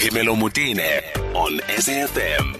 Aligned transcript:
Phemelo 0.00 0.34
Motene 0.34 1.02
on 1.34 1.58
SAFM. 1.68 2.58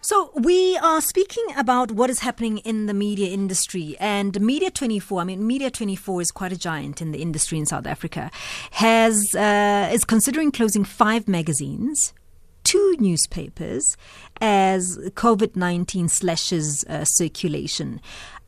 So, 0.00 0.32
we 0.34 0.76
are 0.78 1.00
speaking 1.00 1.44
about 1.56 1.92
what 1.92 2.10
is 2.10 2.18
happening 2.18 2.58
in 2.58 2.86
the 2.86 2.94
media 2.94 3.28
industry. 3.28 3.96
And 4.00 4.40
Media 4.40 4.72
24, 4.72 5.20
I 5.20 5.24
mean, 5.24 5.46
Media 5.46 5.70
24 5.70 6.20
is 6.20 6.30
quite 6.32 6.50
a 6.50 6.58
giant 6.58 7.00
in 7.00 7.12
the 7.12 7.22
industry 7.22 7.58
in 7.58 7.66
South 7.66 7.86
Africa, 7.86 8.32
has 8.72 9.22
uh, 9.36 9.88
is 9.92 10.04
considering 10.04 10.50
closing 10.50 10.82
five 10.82 11.28
magazines, 11.28 12.12
two 12.64 12.96
newspapers, 12.98 13.96
as 14.40 14.98
COVID 15.14 15.54
19 15.54 16.08
slashes 16.08 16.84
uh, 16.88 17.04
circulation. 17.04 18.00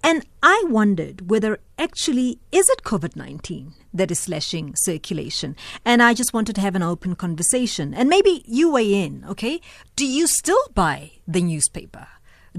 And 0.03 0.25
I 0.43 0.65
wondered 0.67 1.29
whether 1.29 1.59
actually 1.79 2.39
is 2.53 2.69
it 2.69 2.83
COVID 2.83 3.17
19 3.17 3.75
that 3.93 4.11
is 4.11 4.21
slashing 4.21 4.75
circulation? 4.77 5.57
And 5.85 6.03
I 6.03 6.15
just 6.15 6.33
wanted 6.33 6.55
to 6.57 6.61
have 6.61 6.77
an 6.77 6.83
open 6.83 7.15
conversation. 7.15 7.95
And 7.95 8.09
maybe 8.09 8.45
you 8.47 8.73
weigh 8.73 8.95
in, 8.95 9.25
okay? 9.29 9.61
Do 9.97 10.07
you 10.07 10.27
still 10.27 10.63
buy 10.75 11.13
the 11.27 11.43
newspaper? 11.43 12.07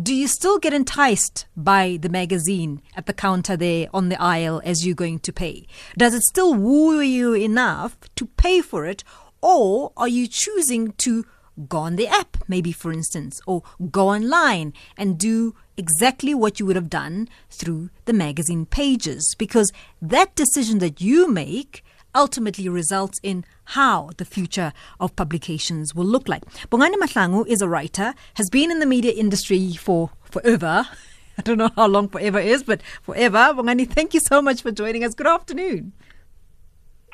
Do 0.02 0.14
you 0.14 0.28
still 0.28 0.60
get 0.60 0.74
enticed 0.74 1.48
by 1.58 1.98
the 2.00 2.10
magazine 2.10 2.82
at 2.96 3.06
the 3.06 3.14
counter 3.14 3.58
there 3.58 3.88
on 3.94 4.10
the 4.10 4.22
aisle 4.22 4.62
as 4.64 4.86
you're 4.86 4.96
going 4.96 5.20
to 5.20 5.34
pay? 5.34 5.66
Does 5.98 6.14
it 6.14 6.24
still 6.24 6.54
woo 6.54 7.02
you 7.02 7.34
enough 7.34 7.98
to 8.16 8.26
pay 8.26 8.62
for 8.62 8.86
it? 8.86 9.04
Or 9.42 9.92
are 9.98 10.08
you 10.08 10.28
choosing 10.28 10.92
to 10.94 11.26
go 11.68 11.80
on 11.80 11.96
the 11.96 12.08
app, 12.08 12.38
maybe 12.48 12.72
for 12.72 12.92
instance, 12.92 13.42
or 13.46 13.64
go 13.92 14.10
online 14.10 14.74
and 14.98 15.18
do 15.18 15.56
exactly 15.78 16.34
what 16.34 16.60
you 16.60 16.66
would 16.66 16.76
have 16.76 16.90
done 16.90 17.28
through 17.50 17.90
the 18.06 18.14
magazine 18.14 18.66
pages 18.66 19.36
because 19.38 19.72
that 20.02 20.36
decision 20.36 20.80
that 20.80 21.02
you 21.02 21.30
make 21.32 21.84
ultimately 22.16 22.68
results 22.68 23.20
in 23.24 23.46
how 23.66 24.10
the 24.18 24.26
future 24.26 24.74
of 25.00 25.16
publications 25.16 25.94
will 25.94 26.06
look 26.06 26.28
like. 26.28 26.44
Bongani 26.70 26.96
Mahlangu 26.96 27.46
is 27.48 27.62
a 27.62 27.70
writer, 27.70 28.14
has 28.36 28.50
been 28.50 28.72
in 28.72 28.80
the 28.80 28.86
media 28.86 29.12
industry 29.12 29.74
for 29.74 30.12
forever. 30.24 30.88
I 31.38 31.42
don't 31.42 31.58
know 31.58 31.72
how 31.76 31.88
long 31.88 32.10
forever 32.10 32.40
is, 32.40 32.64
but 32.64 32.82
forever. 33.02 33.54
Bongani, 33.54 33.90
thank 33.90 34.14
you 34.14 34.20
so 34.20 34.42
much 34.42 34.62
for 34.62 34.72
joining 34.72 35.04
us. 35.04 35.14
Good 35.14 35.28
afternoon. 35.28 35.94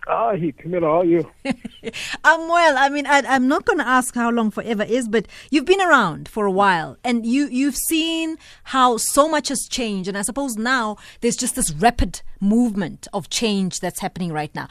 Ah, 0.08 0.36
he 0.36 0.52
Camilla, 0.52 0.88
how 0.88 1.00
are 1.00 1.06
you? 1.06 1.32
I'm 2.24 2.48
well. 2.48 2.78
I 2.78 2.90
mean, 2.90 3.08
I, 3.08 3.20
am 3.36 3.48
not 3.48 3.66
going 3.66 3.80
to 3.80 3.88
ask 3.88 4.14
how 4.14 4.30
long 4.30 4.52
forever 4.52 4.84
is, 4.84 5.08
but 5.08 5.28
you've 5.50 5.66
been 5.66 5.82
around 5.82 6.30
for 6.30 6.46
a 6.46 6.52
while, 6.52 6.98
and 7.04 7.26
you 7.26 7.48
you've 7.48 7.76
seen 7.76 8.38
how 8.66 8.98
so 8.98 9.28
much 9.28 9.48
has 9.48 9.68
changed, 9.68 10.08
and 10.08 10.18
I 10.18 10.22
suppose 10.22 10.58
now 10.58 10.98
there's 11.22 11.36
just 11.36 11.56
this 11.56 11.72
rapid 11.72 12.22
movement 12.40 13.08
of 13.14 13.30
change 13.30 13.80
that's 13.80 14.00
happening 14.00 14.32
right 14.32 14.54
now. 14.54 14.68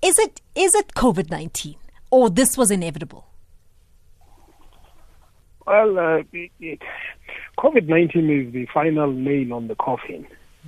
Is 0.00 0.18
it 0.18 0.40
is 0.54 0.76
it 0.76 0.94
COVID 0.94 1.28
nineteen, 1.28 1.76
or 2.12 2.30
this 2.30 2.56
was 2.56 2.70
inevitable? 2.70 3.26
Well, 5.66 5.98
uh, 5.98 6.22
COVID 7.58 7.88
nineteen 7.88 8.30
is 8.30 8.52
the 8.52 8.66
final 8.72 9.10
nail 9.10 9.54
on 9.54 9.66
the 9.66 9.74
coffin. 9.74 10.24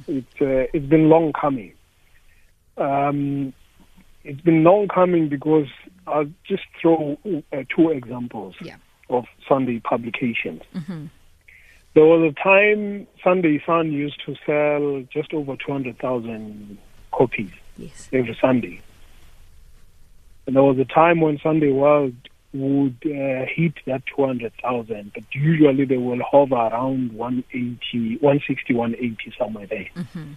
It's 0.08 0.40
uh, 0.40 0.66
it's 0.72 0.86
been 0.86 1.08
long 1.08 1.32
coming. 1.32 1.74
Um, 2.76 3.54
it's 4.24 4.40
been 4.40 4.64
long 4.64 4.88
coming 4.88 5.28
because 5.28 5.68
I'll 6.06 6.30
just 6.44 6.64
throw 6.80 7.18
uh, 7.52 7.62
two 7.74 7.90
examples 7.90 8.54
yeah. 8.60 8.76
of 9.10 9.26
Sunday 9.48 9.80
publications. 9.80 10.62
Mm-hmm. 10.74 11.06
There 11.94 12.04
was 12.04 12.32
a 12.32 12.42
time 12.42 13.06
Sunday 13.22 13.62
Sun 13.64 13.92
used 13.92 14.20
to 14.26 14.34
sell 14.44 15.04
just 15.12 15.32
over 15.32 15.56
200,000 15.56 16.76
copies 17.12 17.50
yes. 17.76 18.08
every 18.12 18.36
Sunday. 18.40 18.80
And 20.46 20.56
there 20.56 20.62
was 20.62 20.78
a 20.78 20.84
time 20.84 21.20
when 21.20 21.38
Sunday 21.38 21.70
World 21.70 22.14
would 22.52 22.96
uh, 23.04 23.46
hit 23.46 23.74
that 23.86 24.02
200,000, 24.14 25.12
but 25.14 25.24
usually 25.32 25.84
they 25.84 25.96
will 25.96 26.22
hover 26.22 26.54
around 26.54 27.12
180, 27.12 28.18
160, 28.20 28.74
180, 28.74 29.34
somewhere 29.38 29.66
there. 29.66 29.88
Mm-hmm. 29.96 30.32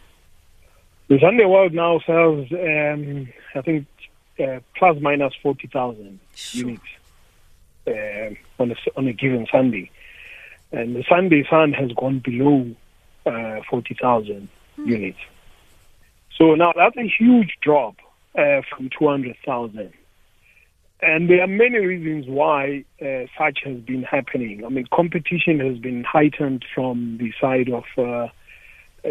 The 1.10 1.20
Sunday 1.20 1.46
World 1.46 1.74
now 1.74 2.00
sells, 2.06 2.52
um, 2.52 3.30
I 3.56 3.62
think, 3.62 3.86
uh, 4.40 4.60
plus 4.76 4.98
minus 5.02 5.34
40,000 5.42 6.20
Sure. 6.36 6.60
units 6.68 6.84
uh, 7.88 8.62
on, 8.62 8.72
a, 8.72 8.76
on 8.98 9.08
a 9.08 9.14
given 9.14 9.48
Sunday. 9.52 9.90
And 10.72 10.96
the 10.96 11.04
Sunday 11.08 11.46
Sun 11.50 11.74
has 11.74 11.92
gone 11.94 12.20
below 12.20 12.70
uh, 13.26 13.62
40,000 13.70 14.50
units. 14.86 15.18
So 16.38 16.56
now 16.56 16.74
that's 16.76 16.98
a 16.98 17.08
huge 17.08 17.58
drop 17.62 17.96
uh, 18.38 18.62
from 18.70 18.90
200,000. 18.98 19.94
And 21.00 21.30
there 21.30 21.42
are 21.42 21.48
many 21.48 21.78
reasons 21.78 22.28
why 22.28 22.84
uh, 23.02 23.28
such 23.38 23.60
has 23.64 23.78
been 23.78 24.04
happening. 24.04 24.66
I 24.66 24.70
mean, 24.70 24.88
competition 24.92 25.60
has 25.60 25.78
been 25.78 26.04
heightened 26.04 26.66
from 26.74 27.18
the 27.20 27.32
side 27.40 27.70
of 27.70 27.86
uh, 27.98 28.28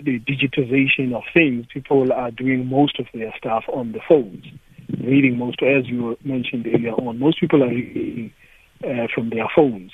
the 0.04 0.20
digitization 0.20 1.14
of 1.14 1.22
things. 1.32 1.66
People 1.72 2.12
are 2.12 2.30
doing 2.30 2.68
most 2.68 2.98
of 2.98 3.06
their 3.14 3.32
stuff 3.36 3.64
on 3.68 3.92
the 3.92 4.00
phones, 4.08 4.44
reading 5.00 5.38
most, 5.38 5.62
as 5.62 5.86
you 5.86 6.16
mentioned 6.24 6.66
earlier 6.66 6.92
on. 6.92 7.18
Most 7.18 7.40
people 7.40 7.62
are 7.62 7.68
reading 7.68 8.32
uh, 8.84 9.06
from 9.14 9.30
their 9.30 9.46
phones, 9.54 9.92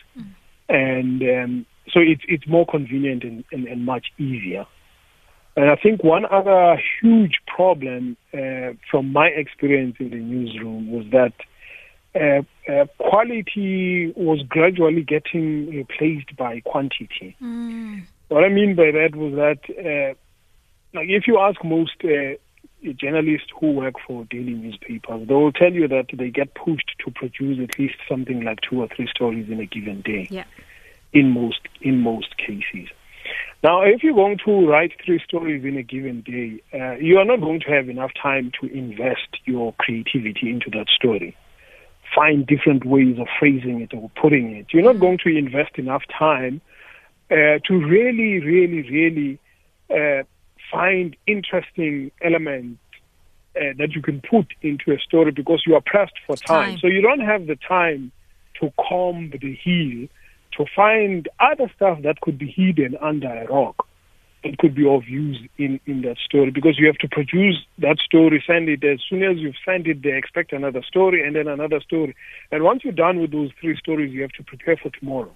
and 0.69 1.23
um, 1.23 1.67
so 1.93 2.01
it's 2.01 2.23
it's 2.29 2.47
more 2.47 2.67
convenient 2.67 3.25
and, 3.25 3.45
and, 3.53 3.67
and 3.67 3.85
much 3.85 4.07
easier. 4.19 4.67
And 5.55 5.71
I 5.71 5.77
think 5.77 6.03
one 6.03 6.25
other 6.25 6.81
huge 7.01 7.41
problem 7.47 8.17
uh, 8.33 8.73
from 8.91 9.13
my 9.13 9.27
experience 9.27 9.97
in 9.99 10.11
the 10.11 10.17
newsroom 10.17 10.91
was 10.91 11.05
that 11.13 11.35
uh, 12.15 12.43
uh, 12.71 12.87
quality 12.99 14.13
was 14.17 14.43
gradually 14.49 15.03
getting 15.03 15.69
replaced 15.71 16.35
by 16.37 16.61
quantity. 16.61 17.37
Mm. 17.43 18.03
What 18.33 18.45
I 18.45 18.49
mean 18.49 18.75
by 18.75 18.91
that 18.93 19.15
was 19.15 19.35
that, 19.35 19.61
uh, 19.77 20.15
like, 20.95 21.09
if 21.11 21.27
you 21.27 21.39
ask 21.39 21.63
most 21.63 21.93
uh, 22.03 22.39
journalists 22.95 23.49
who 23.61 23.73
work 23.73 23.97
for 24.07 24.25
daily 24.25 24.55
newspapers, 24.55 25.29
they 25.29 25.35
will 25.35 25.53
tell 25.53 25.71
you 25.71 25.87
that 25.89 26.07
they 26.15 26.31
get 26.31 26.55
pushed 26.55 26.93
to 27.05 27.11
produce 27.11 27.59
at 27.63 27.79
least 27.79 27.97
something 28.09 28.43
like 28.43 28.61
two 28.63 28.81
or 28.81 28.89
three 28.89 29.07
stories 29.15 29.51
in 29.51 29.61
a 29.61 29.67
given 29.67 30.01
day. 30.01 30.29
Yeah. 30.31 30.45
In 31.13 31.29
most 31.29 31.61
in 31.83 32.01
most 32.01 32.39
cases. 32.39 32.89
Now, 33.63 33.83
if 33.83 34.03
you're 34.03 34.15
going 34.15 34.39
to 34.47 34.67
write 34.67 34.93
three 35.05 35.21
stories 35.23 35.63
in 35.63 35.77
a 35.77 35.83
given 35.83 36.23
day, 36.23 36.63
uh, 36.73 36.95
you 36.95 37.19
are 37.19 37.27
not 37.27 37.43
going 37.43 37.61
to 37.61 37.71
have 37.71 37.91
enough 37.91 38.13
time 38.21 38.51
to 38.63 38.67
invest 38.67 39.29
your 39.45 39.75
creativity 39.75 40.49
into 40.49 40.71
that 40.71 40.87
story. 40.89 41.37
Find 42.15 42.47
different 42.47 42.87
ways 42.87 43.19
of 43.19 43.27
phrasing 43.39 43.83
it 43.83 43.93
or 43.93 44.11
putting 44.19 44.57
it. 44.57 44.69
You're 44.73 44.91
not 44.91 45.01
going 45.01 45.19
to 45.25 45.37
invest 45.37 45.77
enough 45.77 46.03
time 46.19 46.63
uh, 47.33 47.59
to 47.67 47.75
really, 47.75 48.41
really, 48.41 48.83
really 48.91 49.39
uh, 49.91 50.23
find 50.71 51.17
interesting 51.27 52.11
elements 52.21 52.79
uh, 53.57 53.73
that 53.79 53.93
you 53.95 54.03
can 54.03 54.21
put 54.21 54.47
into 54.61 54.93
a 54.93 54.99
story 54.99 55.31
because 55.31 55.63
you 55.67 55.75
are 55.75 55.81
pressed 55.81 56.19
for 56.27 56.37
time. 56.37 56.73
Time. 56.73 56.79
So 56.79 56.89
you 56.89 57.01
don't 57.01 57.21
have 57.21 57.47
the 57.47 57.57
time 57.57 58.13
to 58.61 58.71
comb 58.89 59.31
the 59.31 59.55
heel 59.55 60.09
to 60.59 60.67
find 60.77 61.27
other 61.41 61.73
stuff 61.75 62.03
that 62.03 62.21
could 62.21 62.37
be 62.37 62.51
hidden 62.51 62.99
under 63.01 63.29
a 63.29 63.47
rock. 63.47 63.87
It 64.43 64.59
could 64.59 64.75
be 64.75 64.87
of 64.87 65.09
use 65.09 65.41
in, 65.57 65.81
in 65.87 66.03
that 66.03 66.19
story 66.19 66.51
because 66.51 66.79
you 66.79 66.87
have 66.87 66.99
to 66.99 67.09
produce 67.09 67.65
that 67.79 67.99
story, 68.05 68.45
send 68.47 68.69
it. 68.69 68.85
As 68.85 69.01
soon 69.09 69.23
as 69.23 69.39
you've 69.39 69.55
sent 69.65 69.87
it, 69.87 70.03
they 70.03 70.17
expect 70.19 70.53
another 70.53 70.83
story 70.83 71.27
and 71.27 71.35
then 71.35 71.49
another 71.49 71.81
story. 71.81 72.15
And 72.51 72.63
once 72.63 72.85
you're 72.85 72.93
done 72.93 73.21
with 73.21 73.31
those 73.31 73.51
three 73.59 73.77
stories, 73.79 74.13
you 74.13 74.21
have 74.21 74.33
to 74.33 74.43
prepare 74.43 74.77
for 74.77 74.91
tomorrow 74.91 75.35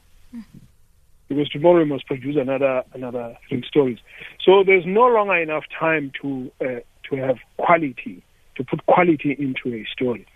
because 1.29 1.49
tomorrow 1.49 1.81
you 1.81 1.87
must 1.87 2.07
produce 2.07 2.37
another 2.37 2.83
another 2.95 3.37
three 3.49 3.65
stories. 3.67 3.99
So 4.45 4.63
there's 4.65 4.87
no 4.87 5.07
longer 5.07 5.37
enough 5.37 5.65
time 5.79 6.13
to 6.23 6.51
uh, 6.61 6.81
to 7.11 7.17
have 7.17 7.37
quality 7.57 8.23
to 8.57 8.65
put 8.65 8.85
quality 8.87 9.37
into 9.39 9.77
a 9.77 9.85
story. 9.93 10.27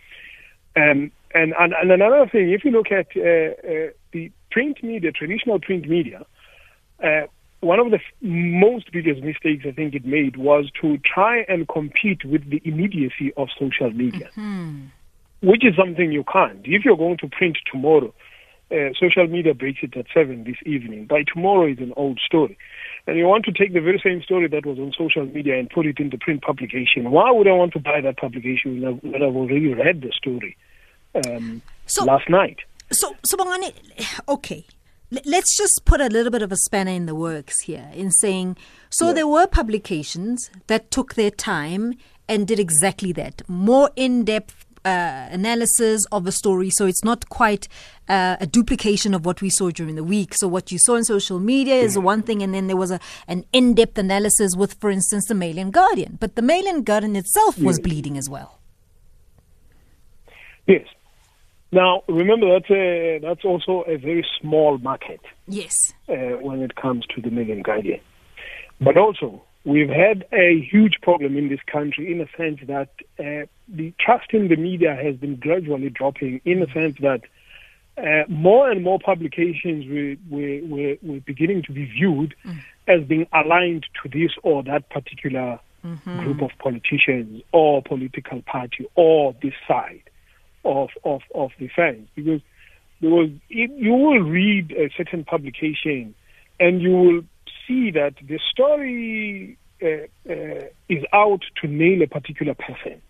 Um, 0.76 1.10
and, 1.34 1.54
and 1.58 1.72
and 1.80 1.90
another 1.90 2.28
thing, 2.30 2.50
if 2.50 2.64
you 2.64 2.70
look 2.70 2.90
at 2.92 3.06
uh, 3.16 3.20
uh, 3.20 3.90
the 4.12 4.30
print 4.50 4.82
media, 4.82 5.12
traditional 5.12 5.58
print 5.60 5.88
media, 5.88 6.24
uh, 7.02 7.22
one 7.60 7.78
of 7.78 7.90
the 7.90 7.96
f- 7.96 8.02
most 8.22 8.90
biggest 8.92 9.22
mistakes 9.22 9.64
I 9.66 9.72
think 9.72 9.94
it 9.94 10.04
made 10.04 10.36
was 10.36 10.70
to 10.80 10.98
try 10.98 11.44
and 11.48 11.68
compete 11.68 12.24
with 12.24 12.48
the 12.50 12.60
immediacy 12.64 13.32
of 13.36 13.48
social 13.58 13.90
media, 13.90 14.30
Hmm. 14.34 14.86
which 15.42 15.64
is 15.64 15.76
something 15.76 16.10
you 16.10 16.24
can't. 16.24 16.60
If 16.64 16.84
you're 16.84 16.96
going 16.96 17.18
to 17.18 17.28
print 17.28 17.58
tomorrow, 17.70 18.12
uh, 18.70 18.90
social 18.98 19.26
media 19.26 19.54
breaks 19.54 19.80
it 19.82 19.96
at 19.96 20.06
7 20.14 20.44
this 20.44 20.56
evening. 20.64 21.06
By 21.06 21.24
tomorrow 21.32 21.66
is 21.66 21.78
an 21.78 21.92
old 21.96 22.20
story. 22.24 22.56
And 23.06 23.16
you 23.16 23.24
want 23.26 23.44
to 23.46 23.52
take 23.52 23.72
the 23.72 23.80
very 23.80 24.00
same 24.04 24.22
story 24.22 24.46
that 24.48 24.64
was 24.66 24.78
on 24.78 24.92
social 24.96 25.26
media 25.26 25.58
and 25.58 25.68
put 25.68 25.86
it 25.86 25.98
into 25.98 26.18
print 26.18 26.42
publication. 26.42 27.10
Why 27.10 27.30
would 27.30 27.48
I 27.48 27.52
want 27.52 27.72
to 27.72 27.80
buy 27.80 28.00
that 28.00 28.18
publication 28.18 28.80
when 28.80 29.22
I've, 29.22 29.34
already 29.34 29.74
read 29.74 30.02
the 30.02 30.12
story 30.16 30.56
um, 31.14 31.62
So- 31.86 32.04
last 32.04 32.28
night? 32.28 32.58
So, 32.92 33.14
so 33.24 33.36
Bongani, 33.36 33.72
okay. 34.28 34.64
Let's 35.24 35.56
just 35.56 35.82
put 35.84 36.00
a 36.00 36.06
little 36.06 36.30
bit 36.30 36.42
of 36.42 36.52
a 36.52 36.56
spanner 36.56 36.92
in 36.92 37.06
the 37.06 37.16
works 37.16 37.62
here 37.62 37.90
in 37.94 38.12
saying, 38.12 38.56
so 38.90 39.12
there 39.12 39.26
were 39.26 39.48
publications 39.48 40.50
that 40.68 40.92
took 40.92 41.14
their 41.14 41.32
time 41.32 41.94
and 42.28 42.46
did 42.46 42.60
exactly 42.60 43.10
that. 43.14 43.42
More 43.48 43.90
in 43.96 44.24
depth 44.24 44.66
uh, 44.84 45.28
analysis 45.30 46.06
of 46.12 46.26
a 46.26 46.32
story, 46.32 46.70
so 46.70 46.86
it's 46.86 47.04
not 47.04 47.28
quite 47.28 47.68
uh, 48.08 48.36
a 48.40 48.46
duplication 48.46 49.14
of 49.14 49.24
what 49.26 49.40
we 49.42 49.50
saw 49.50 49.70
during 49.70 49.94
the 49.94 50.04
week. 50.04 50.34
So 50.34 50.48
what 50.48 50.72
you 50.72 50.78
saw 50.78 50.94
in 50.96 51.04
social 51.04 51.38
media 51.38 51.74
is 51.76 51.98
one 51.98 52.22
thing, 52.22 52.42
and 52.42 52.54
then 52.54 52.66
there 52.66 52.76
was 52.76 52.90
a 52.90 53.00
an 53.28 53.44
in-depth 53.52 53.98
analysis 53.98 54.56
with, 54.56 54.74
for 54.74 54.90
instance, 54.90 55.26
the 55.26 55.34
Mail 55.34 55.58
and 55.58 55.72
Guardian. 55.72 56.16
But 56.20 56.34
the 56.36 56.42
Mail 56.42 56.66
and 56.66 56.84
Guardian 56.84 57.14
itself 57.16 57.58
was 57.58 57.78
Yes. 57.78 57.84
bleeding 57.86 58.16
as 58.18 58.28
well. 58.30 58.58
Yes. 60.66 60.86
Now, 61.72 62.02
remember 62.08 62.48
that's 62.52 62.70
a, 62.70 63.18
that's 63.22 63.44
also 63.44 63.82
a 63.82 63.96
very 63.96 64.26
small 64.40 64.78
market 64.78 65.20
Yes. 65.46 65.74
uh, 66.08 66.14
when 66.40 66.62
it 66.62 66.74
comes 66.74 67.06
to 67.14 67.20
the 67.20 67.30
Mail 67.30 67.50
and 67.50 67.62
Guardian. 67.62 68.00
But 68.80 68.96
also, 68.96 69.42
we've 69.64 69.90
had 69.90 70.26
a 70.32 70.60
huge 70.60 70.94
problem 71.02 71.36
in 71.36 71.48
this 71.48 71.60
country 71.66 72.10
in 72.10 72.18
the 72.18 72.28
sense 72.36 72.60
that 72.66 72.88
uh, 73.18 73.46
the 73.68 73.92
trust 74.00 74.32
in 74.32 74.48
the 74.48 74.56
media 74.56 74.94
has 74.94 75.16
been 75.16 75.36
gradually 75.36 75.90
dropping 75.90 76.40
in 76.44 76.60
the 76.60 76.66
sense 76.72 76.96
that 77.00 77.22
uh, 77.98 78.24
more 78.28 78.70
and 78.70 78.82
more 78.82 78.98
publications 78.98 79.84
were, 79.86 80.16
were, 80.30 80.60
were, 80.66 80.96
were 81.02 81.20
beginning 81.20 81.62
to 81.62 81.72
be 81.72 81.84
viewed 81.84 82.34
as 82.88 83.04
being 83.04 83.26
aligned 83.32 83.86
to 84.02 84.08
this 84.08 84.32
or 84.42 84.62
that 84.62 84.88
particular 84.88 85.58
group 86.22 86.42
of 86.42 86.50
politicians 86.58 87.42
or 87.52 87.82
political 87.82 88.42
party 88.42 88.86
or 88.94 89.34
this 89.42 89.54
side 89.66 90.02
of, 90.64 90.90
of, 91.04 91.22
of 91.34 91.50
the 91.58 91.68
fence. 91.68 92.08
Because, 92.14 92.40
because 93.00 93.30
if 93.48 93.70
you 93.76 93.92
will 93.92 94.20
read 94.20 94.72
a 94.72 94.90
certain 94.96 95.24
publication 95.24 96.14
and 96.58 96.80
you 96.80 96.90
will 96.90 97.22
see 97.70 97.90
that 97.92 98.14
the 98.26 98.40
story 98.50 99.56
uh, 99.82 99.86
uh, 100.28 100.64
is 100.88 101.04
out 101.12 101.42
to 101.62 101.68
nail 101.68 102.02
a 102.02 102.06
particular 102.06 102.54
person. 102.54 103.00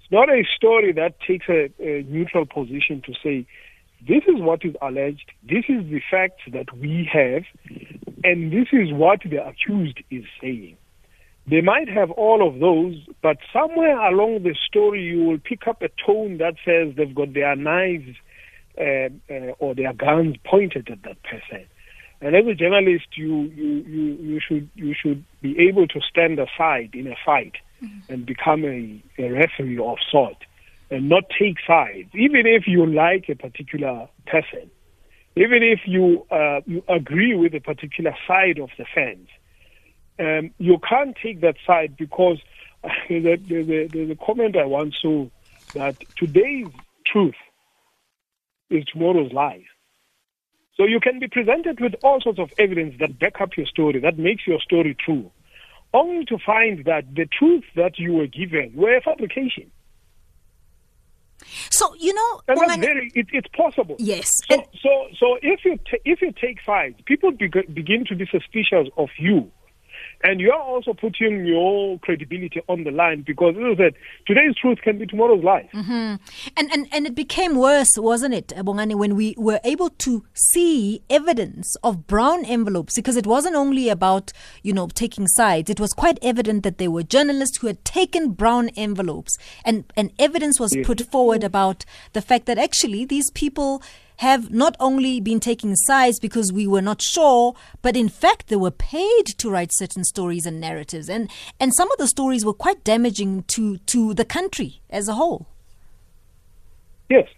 It's 0.00 0.12
not 0.12 0.28
a 0.28 0.44
story 0.56 0.92
that 0.92 1.18
takes 1.26 1.46
a, 1.48 1.70
a 1.80 2.04
neutral 2.04 2.46
position 2.46 3.02
to 3.06 3.12
say, 3.22 3.46
this 4.06 4.22
is 4.28 4.40
what 4.40 4.64
is 4.64 4.74
alleged, 4.80 5.32
this 5.42 5.64
is 5.68 5.84
the 5.90 6.00
facts 6.10 6.42
that 6.52 6.72
we 6.76 7.08
have, 7.12 7.42
and 8.22 8.52
this 8.52 8.68
is 8.72 8.92
what 8.92 9.20
the 9.28 9.44
accused 9.44 10.00
is 10.10 10.24
saying. 10.40 10.76
They 11.48 11.60
might 11.60 11.88
have 11.88 12.10
all 12.12 12.46
of 12.46 12.60
those, 12.60 12.96
but 13.22 13.38
somewhere 13.52 13.98
along 13.98 14.42
the 14.42 14.54
story, 14.68 15.02
you 15.02 15.24
will 15.24 15.38
pick 15.38 15.66
up 15.66 15.82
a 15.82 15.88
tone 16.04 16.38
that 16.38 16.54
says 16.64 16.94
they've 16.96 17.14
got 17.14 17.34
their 17.34 17.56
knives 17.56 18.16
uh, 18.78 19.08
uh, 19.30 19.52
or 19.58 19.74
their 19.74 19.92
guns 19.92 20.36
pointed 20.44 20.88
at 20.90 21.02
that 21.02 21.22
person. 21.22 21.65
And 22.20 22.34
as 22.34 22.46
a 22.46 22.54
journalist, 22.54 23.06
you, 23.16 23.42
you, 23.54 23.84
you, 23.86 24.16
you 24.20 24.40
should 24.40 24.70
you 24.74 24.94
should 24.94 25.24
be 25.42 25.68
able 25.68 25.86
to 25.88 26.00
stand 26.00 26.38
aside 26.38 26.90
in 26.94 27.06
a 27.06 27.16
fight 27.24 27.56
and 28.08 28.24
become 28.24 28.64
a, 28.64 29.02
a 29.18 29.30
referee 29.30 29.78
of 29.78 29.98
sort 30.10 30.36
and 30.90 31.08
not 31.08 31.24
take 31.38 31.56
sides, 31.66 32.08
even 32.14 32.46
if 32.46 32.64
you 32.66 32.86
like 32.86 33.28
a 33.28 33.34
particular 33.34 34.08
person, 34.26 34.70
even 35.36 35.62
if 35.62 35.80
you 35.86 36.24
uh, 36.30 36.60
you 36.66 36.82
agree 36.88 37.34
with 37.36 37.54
a 37.54 37.60
particular 37.60 38.14
side 38.26 38.58
of 38.58 38.70
the 38.78 38.86
fence. 38.94 39.28
Um, 40.18 40.52
you 40.56 40.78
can't 40.88 41.14
take 41.22 41.42
that 41.42 41.56
side 41.66 41.96
because 41.98 42.38
the, 43.08 43.20
the, 43.20 43.88
the, 43.92 44.04
the 44.06 44.18
comment 44.24 44.56
I 44.56 44.64
once 44.64 44.94
saw 45.02 45.28
that 45.74 45.96
today's 46.16 46.72
truth 47.04 47.34
is 48.70 48.84
tomorrow's 48.86 49.32
lies. 49.32 49.64
So 50.76 50.84
you 50.84 51.00
can 51.00 51.18
be 51.18 51.28
presented 51.28 51.80
with 51.80 51.94
all 52.04 52.20
sorts 52.20 52.38
of 52.38 52.50
evidence 52.58 52.96
that 53.00 53.18
back 53.18 53.40
up 53.40 53.56
your 53.56 53.66
story, 53.66 53.98
that 54.00 54.18
makes 54.18 54.46
your 54.46 54.60
story 54.60 54.94
true, 54.94 55.30
only 55.94 56.24
to 56.26 56.36
find 56.44 56.84
that 56.84 57.14
the 57.14 57.26
truth 57.26 57.64
that 57.76 57.98
you 57.98 58.12
were 58.12 58.26
given 58.26 58.72
were 58.74 58.94
a 58.96 59.00
fabrication. 59.00 59.70
So 61.70 61.94
you 61.98 62.12
know, 62.14 62.40
And 62.48 62.58
that's 62.60 62.76
very, 62.76 63.10
it, 63.14 63.26
it's 63.32 63.48
possible. 63.48 63.96
yes, 63.98 64.30
So, 64.48 64.54
and 64.54 64.64
so, 64.82 65.06
so 65.18 65.38
if 65.42 65.64
you 65.64 65.76
ta- 65.78 65.98
if 66.04 66.20
you 66.22 66.32
take 66.32 66.58
sides, 66.64 66.96
people 67.04 67.30
beg- 67.30 67.72
begin 67.74 68.04
to 68.06 68.14
be 68.16 68.26
suspicious 68.26 68.88
of 68.96 69.08
you, 69.18 69.50
and 70.22 70.40
you 70.40 70.50
are 70.50 70.60
also 70.60 70.94
putting 70.94 71.44
your 71.46 71.98
credibility 72.00 72.60
on 72.68 72.84
the 72.84 72.90
line 72.90 73.22
because, 73.26 73.54
as 73.56 73.74
I 73.74 73.76
said, 73.76 73.94
today's 74.26 74.54
truth 74.56 74.78
can 74.82 74.98
be 74.98 75.06
tomorrow's 75.06 75.44
lies. 75.44 75.68
Mm-hmm. 75.72 76.16
And, 76.56 76.72
and 76.72 76.86
and 76.92 77.06
it 77.06 77.14
became 77.14 77.56
worse, 77.56 77.96
wasn't 77.96 78.34
it, 78.34 78.52
uh, 78.56 78.62
Bongani, 78.62 78.94
when 78.94 79.14
we 79.14 79.34
were 79.36 79.60
able 79.64 79.90
to 79.90 80.24
see 80.34 81.02
evidence 81.10 81.76
of 81.82 82.06
brown 82.06 82.44
envelopes 82.44 82.96
because 82.96 83.16
it 83.16 83.26
wasn't 83.26 83.54
only 83.54 83.88
about, 83.88 84.32
you 84.62 84.72
know, 84.72 84.88
taking 84.88 85.26
sides. 85.26 85.70
It 85.70 85.80
was 85.80 85.92
quite 85.92 86.18
evident 86.22 86.62
that 86.62 86.78
there 86.78 86.90
were 86.90 87.02
journalists 87.02 87.58
who 87.58 87.66
had 87.66 87.84
taken 87.84 88.30
brown 88.32 88.70
envelopes 88.70 89.36
and, 89.64 89.84
and 89.96 90.12
evidence 90.18 90.58
was 90.58 90.76
put 90.84 91.00
forward 91.10 91.44
about 91.44 91.84
the 92.12 92.22
fact 92.22 92.46
that 92.46 92.58
actually 92.58 93.04
these 93.04 93.30
people 93.32 93.82
have 94.16 94.50
not 94.50 94.76
only 94.80 95.20
been 95.20 95.40
taking 95.40 95.74
sides 95.76 96.18
because 96.18 96.52
we 96.52 96.66
were 96.66 96.82
not 96.82 97.02
sure, 97.02 97.54
but 97.82 97.96
in 97.96 98.08
fact 98.08 98.48
they 98.48 98.56
were 98.56 98.70
paid 98.70 99.26
to 99.38 99.50
write 99.50 99.70
certain 99.72 100.04
stories 100.04 100.46
and 100.46 100.60
narratives. 100.60 101.08
And 101.08 101.30
and 101.60 101.74
some 101.74 101.90
of 101.90 101.98
the 101.98 102.06
stories 102.06 102.44
were 102.44 102.54
quite 102.54 102.84
damaging 102.84 103.44
to, 103.48 103.78
to 103.78 104.14
the 104.14 104.24
country 104.24 104.80
as 104.90 105.08
a 105.08 105.14
whole. 105.14 105.46
Yes. 107.08 107.28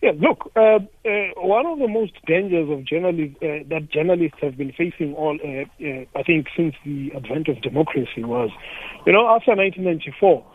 Yeah, 0.00 0.12
look, 0.20 0.52
uh, 0.54 0.78
uh, 1.04 1.10
one 1.38 1.66
of 1.66 1.80
the 1.80 1.88
most 1.88 2.12
dangers 2.24 2.70
of 2.70 2.84
journalists 2.84 3.36
uh, 3.42 3.66
that 3.68 3.88
journalists 3.90 4.38
have 4.40 4.56
been 4.56 4.70
facing 4.70 5.12
all, 5.14 5.36
uh, 5.42 5.84
uh, 5.84 6.04
I 6.14 6.22
think, 6.22 6.46
since 6.56 6.76
the 6.84 7.10
advent 7.16 7.48
of 7.48 7.60
democracy 7.62 8.22
was, 8.22 8.50
you 9.06 9.12
know, 9.12 9.26
after 9.26 9.56
1994, 9.56 10.46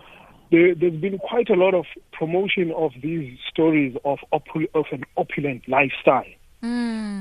there, 0.54 0.76
there's 0.76 1.02
been 1.02 1.18
quite 1.18 1.50
a 1.50 1.56
lot 1.56 1.74
of 1.74 1.86
promotion 2.12 2.72
of 2.74 2.92
these 3.02 3.40
stories 3.50 3.98
of 4.06 4.20
opu- 4.32 4.70
of 4.76 4.86
an 4.92 5.04
opulent 5.18 5.68
lifestyle, 5.68 6.30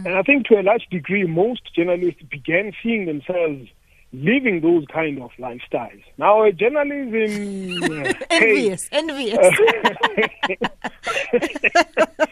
and 0.05 0.14
I 0.14 0.23
think 0.23 0.46
to 0.49 0.61
a 0.61 0.62
large 0.62 0.87
degree, 0.90 1.25
most 1.25 1.62
journalists 1.75 2.20
began 2.31 2.75
seeing 2.82 3.06
themselves 3.06 3.70
living 4.12 4.61
those 4.61 4.84
kind 4.93 5.23
of 5.23 5.31
lifestyles. 5.38 6.02
Now, 6.19 6.44
a 6.44 6.52
journalism 6.52 7.82
uh, 7.82 8.12
hey, 8.31 8.69
envious, 8.69 8.88
envious. 8.93 9.38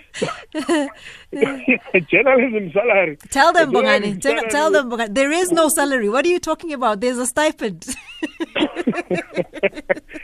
journalism 2.11 2.72
salary. 2.72 3.17
tell 3.31 3.52
them, 3.52 3.70
The 3.72 3.78
Bongani. 3.78 4.20
Tell, 4.20 4.43
tell 4.49 4.70
them, 4.70 4.90
Bongani. 4.90 5.14
There 5.14 5.31
is 5.32 5.52
no 5.52 5.69
salary. 5.69 6.08
What 6.08 6.25
are 6.25 6.28
you 6.28 6.40
talking 6.40 6.72
about? 6.72 7.00
There's 7.00 7.19
a 7.19 7.26
stipend. 7.26 7.87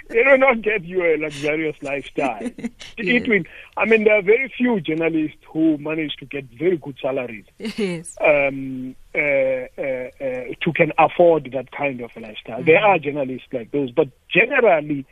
They 0.09 0.23
do 0.23 0.37
not 0.39 0.63
get 0.63 0.85
you 0.85 1.05
a 1.05 1.17
luxurious 1.19 1.77
lifestyle. 1.83 2.51
It 2.99 3.29
will. 3.29 3.43
I 3.77 3.85
mean, 3.85 4.05
there 4.05 4.15
are 4.19 4.23
very 4.23 4.51
few 4.57 4.81
journalists 4.81 5.39
who 5.53 5.77
manage 5.79 6.17
to 6.17 6.25
get 6.25 6.45
very 6.59 6.79
good 6.79 6.97
salaries. 7.03 7.45
yes. 7.59 8.17
Um, 8.21 8.97
uh, 9.15 9.19
uh, 9.19 9.83
uh, 9.83 10.45
to 10.63 10.73
can 10.75 10.93
afford 10.99 11.51
that 11.53 11.71
kind 11.73 12.01
of 12.01 12.11
a 12.17 12.21
lifestyle. 12.21 12.63
There 12.63 12.81
are 12.81 12.99
journalists 12.99 13.49
like 13.53 13.73
those, 13.73 13.91
but 13.91 14.09
generally, 14.31 15.05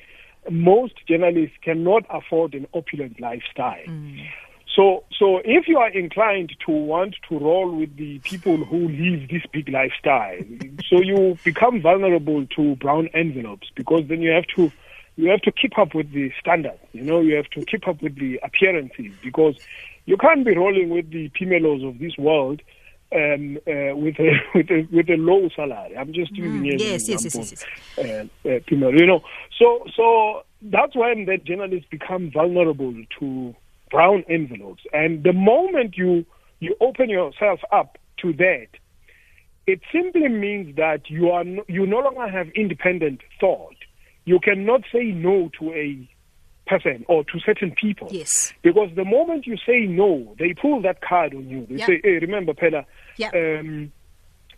most 0.51 0.95
journalists 1.07 1.57
cannot 1.63 2.05
afford 2.11 2.55
an 2.55 2.67
opulent 2.75 3.21
lifestyle. 3.21 3.85
So, 4.75 5.05
so 5.17 5.41
if 5.45 5.69
you 5.69 5.79
are 5.79 5.91
inclined 5.91 6.57
to 6.67 6.73
want 6.73 7.15
to 7.29 7.39
roll 7.39 7.71
with 7.71 7.97
the 7.97 8.19
people 8.21 8.57
who 8.57 8.89
live 8.89 9.29
this 9.29 9.43
big 9.53 9.69
lifestyle, 9.69 10.39
so 10.89 11.01
you 11.01 11.39
become 11.45 11.81
vulnerable 11.81 12.47
to 12.57 12.77
brown 12.77 13.09
envelopes 13.15 13.69
because 13.77 14.03
then 14.09 14.21
you 14.21 14.31
have 14.31 14.47
to, 14.57 14.73
you 15.17 15.31
have 15.31 15.43
to 15.43 15.53
keep 15.53 15.79
up 15.79 15.95
with 15.95 16.11
the 16.13 16.33
standards. 16.41 16.81
You 16.93 17.03
know, 17.03 17.21
you 17.21 17.37
have 17.37 17.49
to 17.51 17.65
keep 17.65 17.87
up 17.87 18.03
with 18.03 18.17
the 18.17 18.41
appearances 18.43 19.13
because 19.23 19.57
you 20.07 20.17
can't 20.17 20.45
be 20.45 20.57
rolling 20.57 20.91
with 20.91 21.11
the 21.11 21.31
Phemelos 21.31 21.89
of 21.89 21.99
this 22.01 22.17
world 22.19 22.61
um, 23.15 23.59
uh, 23.69 23.95
with 23.95 24.19
a 24.19 24.33
with 24.55 24.71
a 24.71 24.89
with 24.91 25.09
a 25.09 25.17
low 25.17 25.49
salary. 25.55 25.97
I'm 25.97 26.13
just 26.13 26.33
using 26.33 26.67
it 26.67 26.75
as 26.75 26.83
yes, 26.83 27.07
an 27.07 27.13
yes, 27.13 27.25
yes, 27.25 27.53
example. 27.53 27.69
yes, 27.97 28.29
Uh, 28.45 28.49
uh, 28.49 28.91
you 28.97 29.07
know, 29.07 29.23
so 29.57 29.87
so 29.95 30.43
that's 30.63 30.97
when 30.97 31.27
the 31.27 31.39
journalists 31.39 31.87
become 31.91 32.31
vulnerable 32.33 32.95
to 33.21 33.55
brown 33.95 34.25
envelopes, 34.29 34.83
and 34.93 35.23
the 35.23 35.33
moment 35.33 35.97
you 35.97 36.27
you 36.61 36.75
open 36.81 37.09
yourself 37.09 37.61
up 37.71 37.97
to 38.23 38.33
that, 38.35 38.67
it 39.67 39.81
simply 39.93 40.29
means 40.29 40.77
that 40.77 41.09
you 41.09 41.31
are 41.31 41.45
no, 41.45 41.63
you 41.69 41.87
no 41.87 42.01
longer 42.01 42.29
have 42.29 42.49
independent 42.57 43.21
thought. 43.41 43.77
You 44.25 44.41
cannot 44.41 44.83
say 44.93 45.05
no 45.13 45.51
to 45.61 45.73
a 45.73 45.89
person 46.67 47.05
or 47.09 47.25
to 47.25 47.39
certain 47.41 47.73
people. 47.73 48.09
Yes. 48.11 48.53
Because 48.63 48.91
the 48.97 49.05
moment 49.05 49.47
you 49.47 49.57
say 49.71 49.81
no, 49.87 50.35
they 50.39 50.55
pull 50.55 50.81
that 50.83 51.01
card 51.03 51.35
on 51.35 51.49
you. 51.49 51.67
They 51.69 51.77
Yeah. 51.77 51.87
say, 51.87 52.01
"Hey, 52.03 52.19
remember, 52.19 52.53
Pella, 52.55 52.85
Yeah. 53.17 53.31
um, 53.35 53.93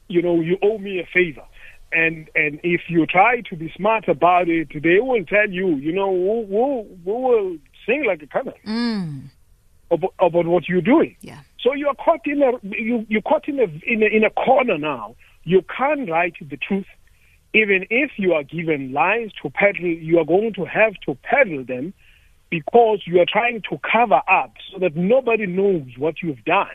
you 0.09 0.23
know, 0.23 0.41
you 0.41 0.57
owe 0.63 0.79
me 0.79 0.99
a 1.01 1.07
favor." 1.07 1.45
And 1.93 2.29
and 2.35 2.61
if 2.63 2.83
you 2.89 3.07
try 3.07 3.43
to 3.51 3.55
be 3.57 3.69
smart 3.77 4.09
about 4.09 4.49
it, 4.49 4.69
they 4.83 4.99
will 5.01 5.25
tell 5.25 5.51
you, 5.51 5.69
you 5.87 5.93
know, 5.93 6.11
we, 6.11 6.35
we, 6.57 6.65
we 7.07 7.13
will 7.27 7.57
sing 7.87 8.05
like 8.07 8.23
a 8.23 8.27
camel 8.27 8.55
Mm. 8.67 9.31
about, 9.91 10.15
about 10.19 10.47
what 10.47 10.69
you're 10.69 10.81
doing. 10.81 11.17
Yeah. 11.21 11.41
So 11.61 11.73
you 11.75 11.89
are 11.89 11.95
caught 11.95 12.27
in 12.27 12.43
a 12.43 12.53
you 12.63 13.07
you're 13.09 13.23
caught 13.23 13.49
in 13.49 13.59
a 13.59 13.65
in 13.87 14.03
a, 14.03 14.07
in 14.07 14.25
a 14.25 14.31
corner 14.31 14.79
now. 14.79 15.17
You 15.45 15.63
can't 15.77 16.09
write 16.11 16.35
the 16.41 16.57
truth, 16.57 16.87
even 17.55 17.87
if 17.91 18.11
you 18.17 18.33
are 18.35 18.43
given 18.43 18.93
lies 18.93 19.31
to 19.43 19.51
peddle. 19.51 19.87
You 19.87 20.19
are 20.19 20.25
going 20.25 20.53
to 20.55 20.65
have 20.65 20.95
to 21.07 21.17
peddle 21.23 21.65
them 21.65 21.95
because 22.51 23.03
you 23.07 23.21
are 23.21 23.27
trying 23.27 23.63
to 23.71 23.79
cover 23.93 24.21
up 24.29 24.53
so 24.73 24.79
that 24.81 24.97
nobody 24.97 25.47
knows 25.47 25.87
what 25.99 26.17
you've 26.23 26.45
done. 26.45 26.69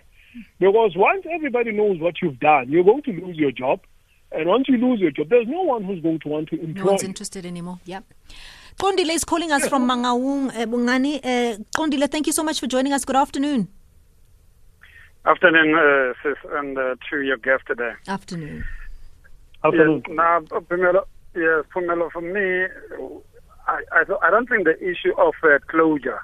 Because 0.60 0.94
once 0.96 1.26
everybody 1.30 1.72
knows 1.74 2.00
what 2.00 2.16
you've 2.22 2.40
done, 2.40 2.70
you're 2.70 2.84
going 2.86 3.04
to 3.04 3.12
lose 3.12 3.38
your 3.38 3.52
job. 3.52 3.82
And 4.34 4.48
once 4.48 4.70
you 4.70 4.78
lose 4.78 5.00
your 5.02 5.12
job, 5.12 5.28
there's 5.30 5.48
no 5.48 5.62
one 5.64 5.84
who's 5.84 6.02
going 6.02 6.20
to 6.20 6.30
want 6.30 6.50
to 6.50 6.62
employ. 6.62 6.84
No 6.84 6.92
one's 6.92 7.04
you. 7.04 7.10
interested 7.10 7.46
anymore. 7.46 7.80
Yep. 7.86 8.06
Qondile 8.80 9.12
is 9.12 9.24
calling 9.24 9.52
us 9.52 9.68
from 9.68 9.88
Mangaung, 9.88 10.50
uh, 10.50 10.66
Bongani. 10.66 11.18
Uh, 11.24 11.58
Qondile, 11.76 12.10
thank 12.10 12.28
you 12.28 12.34
so 12.34 12.44
much 12.44 12.60
for 12.60 12.68
joining 12.68 12.94
us. 12.94 13.06
Good 13.06 13.16
afternoon. 13.16 13.68
Afternoon, 15.26 15.76
uh, 15.76 16.14
sis, 16.24 16.38
and 16.54 16.78
uh, 16.78 16.96
to 17.10 17.22
your 17.22 17.38
guest 17.38 17.64
today. 17.68 17.92
Afternoon. 18.08 18.64
Absolutely. 19.64 20.04
Yes, 20.08 20.18
now, 20.18 20.40
Phemelo, 20.62 21.06
yes, 21.36 21.66
Phemelo, 21.76 22.12
for 22.12 22.22
me, 22.22 22.68
I, 23.68 23.82
I, 23.92 24.28
I 24.28 24.32
don't 24.32 24.50
think 24.50 24.66
the 24.66 24.78
issue 24.82 25.14
of 25.18 25.36
uh, 25.44 25.60
closure 25.68 26.22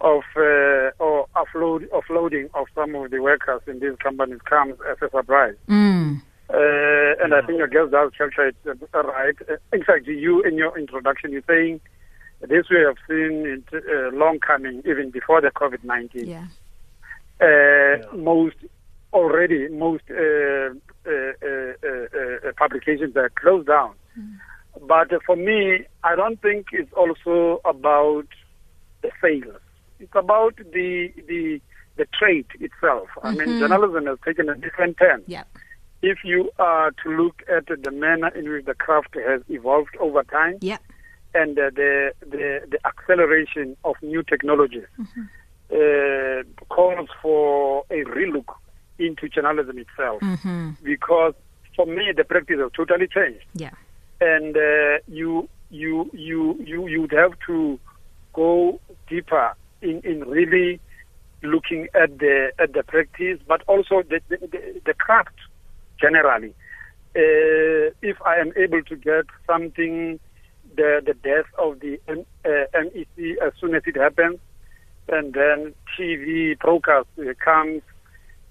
of 0.00 0.22
uh, 0.36 0.90
or 0.98 1.26
offload, 1.36 1.88
offloading 1.88 2.48
of 2.54 2.66
some 2.74 2.94
of 2.94 3.10
the 3.10 3.20
workers 3.20 3.62
in 3.66 3.80
these 3.80 3.96
companies 4.02 4.40
comes 4.48 4.74
as 4.90 4.96
a 5.02 5.10
surprise. 5.10 5.54
Mm. 5.68 6.22
Uh, 6.48 7.22
and 7.22 7.34
I 7.34 7.40
think 7.42 7.58
your 7.58 7.66
guest 7.66 7.90
does 7.90 8.12
capture 8.16 8.46
it 8.48 8.56
uh, 8.66 9.02
right. 9.02 9.34
Uh, 9.50 9.56
In 9.72 9.82
fact, 9.82 10.06
you 10.06 10.42
in 10.42 10.56
your 10.56 10.78
introduction, 10.78 11.32
you're 11.32 11.42
saying 11.46 11.80
this 12.40 12.66
we 12.70 12.76
have 12.76 12.96
seen 13.08 13.46
it 13.46 13.64
uh, 13.74 14.14
long 14.16 14.38
coming, 14.38 14.82
even 14.86 15.10
before 15.10 15.40
the 15.40 15.50
COVID 15.50 15.82
19. 15.82 16.26
Yeah. 16.28 16.46
Uh, 17.40 18.16
most 18.16 18.56
already 19.12 19.68
most 19.68 20.04
uh, 20.10 20.14
uh, 20.14 21.10
uh, 21.10 21.72
uh, 21.82 22.48
uh, 22.48 22.52
publications 22.56 23.16
are 23.16 23.30
closed 23.30 23.66
down. 23.66 23.94
But 24.86 25.12
uh, 25.12 25.18
for 25.26 25.36
me, 25.36 25.84
I 26.04 26.14
don't 26.14 26.40
think 26.40 26.66
it's 26.72 26.92
also 26.92 27.60
about 27.64 28.26
the 29.02 29.10
sales. 29.20 29.60
It's 29.98 30.14
about 30.14 30.56
the 30.56 31.12
the 31.26 31.60
the 31.96 32.06
trade 32.18 32.46
itself. 32.60 33.08
I 33.22 33.32
mean, 33.34 33.58
journalism 33.58 34.06
has 34.06 34.18
taken 34.24 34.48
a 34.48 34.54
different 34.54 34.98
turn. 34.98 35.22
Yeah. 35.26 35.44
If 36.12 36.18
you 36.24 36.40
are 36.58 36.90
to 37.02 37.08
look 37.20 37.36
at 37.56 37.64
the 37.84 37.90
manner 37.90 38.28
in 38.38 38.44
which 38.50 38.64
the 38.64 38.74
craft 38.74 39.12
has 39.30 39.40
evolved 39.48 39.94
over 40.06 40.22
time, 40.38 40.56
Yeah. 40.60 40.78
and 41.40 41.52
uh, 41.58 41.70
the, 41.80 42.12
the 42.34 42.46
the 42.72 42.78
acceleration 42.90 43.66
of 43.88 43.94
new 44.12 44.22
technologies 44.32 44.88
uh, 45.80 46.42
calls 46.76 47.08
for 47.22 47.84
a 47.90 48.00
relook 48.18 48.50
into 49.06 49.28
journalism 49.28 49.76
itself. 49.84 50.18
Mm-hmm. 50.22 50.70
Because 50.92 51.34
for 51.74 51.86
me, 51.86 52.04
the 52.16 52.24
practice 52.32 52.58
has 52.64 52.70
totally 52.80 53.08
changed, 53.08 53.44
Yeah. 53.54 53.74
and 54.20 54.56
uh, 54.56 54.98
you 55.08 55.48
you 55.70 56.08
you 56.12 56.38
you 56.70 56.78
you 56.92 56.98
would 57.02 57.16
have 57.24 57.34
to 57.48 57.78
go 58.32 58.78
deeper 59.08 59.46
in 59.82 59.96
in 60.10 60.16
really 60.36 60.70
looking 61.42 61.82
at 62.02 62.10
the 62.22 62.36
at 62.62 62.70
the 62.76 62.82
practice, 62.84 63.38
but 63.52 63.60
also 63.66 64.02
the, 64.12 64.18
the, 64.28 64.80
the 64.88 64.94
craft 64.94 65.34
generally. 66.00 66.54
Uh, 67.14 67.92
if 68.02 68.20
I 68.24 68.36
am 68.36 68.52
able 68.56 68.82
to 68.82 68.96
get 68.96 69.24
something, 69.46 70.20
the 70.76 71.02
the 71.04 71.14
death 71.14 71.46
of 71.58 71.80
the 71.80 71.98
M- 72.08 72.26
uh, 72.44 72.66
MEC 72.74 73.36
as 73.42 73.52
soon 73.60 73.74
as 73.74 73.82
it 73.86 73.96
happens, 73.96 74.38
and 75.08 75.32
then 75.32 75.74
TV 75.98 76.58
broadcast 76.58 77.08
uh, 77.18 77.32
comes 77.42 77.82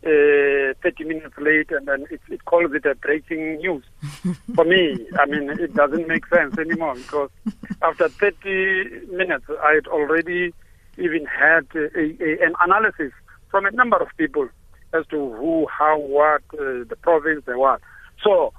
uh, 0.05 0.73
30 0.81 1.03
minutes 1.03 1.35
late, 1.37 1.71
and 1.71 1.87
then 1.87 2.05
it, 2.11 2.21
it 2.29 2.45
calls 2.45 2.71
it 2.73 2.85
a 2.85 2.95
breaking 2.95 3.57
news. 3.57 3.83
For 4.55 4.63
me, 4.65 5.05
I 5.19 5.25
mean, 5.25 5.49
it 5.49 5.73
doesn't 5.73 6.07
make 6.07 6.25
sense 6.27 6.57
anymore 6.57 6.95
because 6.95 7.29
after 7.81 8.09
30 8.09 9.07
minutes, 9.11 9.45
I 9.63 9.73
had 9.73 9.87
already 9.87 10.53
even 10.97 11.25
had 11.25 11.65
a, 11.75 11.85
a, 11.99 12.45
an 12.45 12.53
analysis 12.61 13.11
from 13.49 13.65
a 13.65 13.71
number 13.71 13.97
of 13.97 14.07
people 14.17 14.47
as 14.97 15.05
to 15.07 15.17
who, 15.33 15.67
how, 15.67 15.97
what, 15.99 16.41
uh, 16.53 16.85
the 16.87 16.97
province, 17.01 17.43
the 17.45 17.57
what. 17.57 17.81
So 18.23 18.53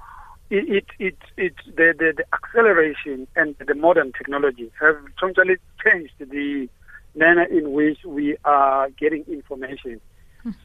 it, 0.49 0.69
it, 0.69 0.85
it, 0.99 1.17
it 1.35 1.53
the, 1.65 1.93
the, 1.97 2.13
the 2.17 2.25
acceleration 2.33 3.27
and 3.35 3.55
the 3.65 3.75
modern 3.75 4.13
technologies 4.13 4.71
have 4.79 4.95
totally 5.19 5.55
changed 5.83 6.13
the 6.19 6.69
manner 7.15 7.43
in 7.43 7.71
which 7.71 7.99
we 8.05 8.37
are 8.45 8.89
getting 8.91 9.23
information. 9.27 9.99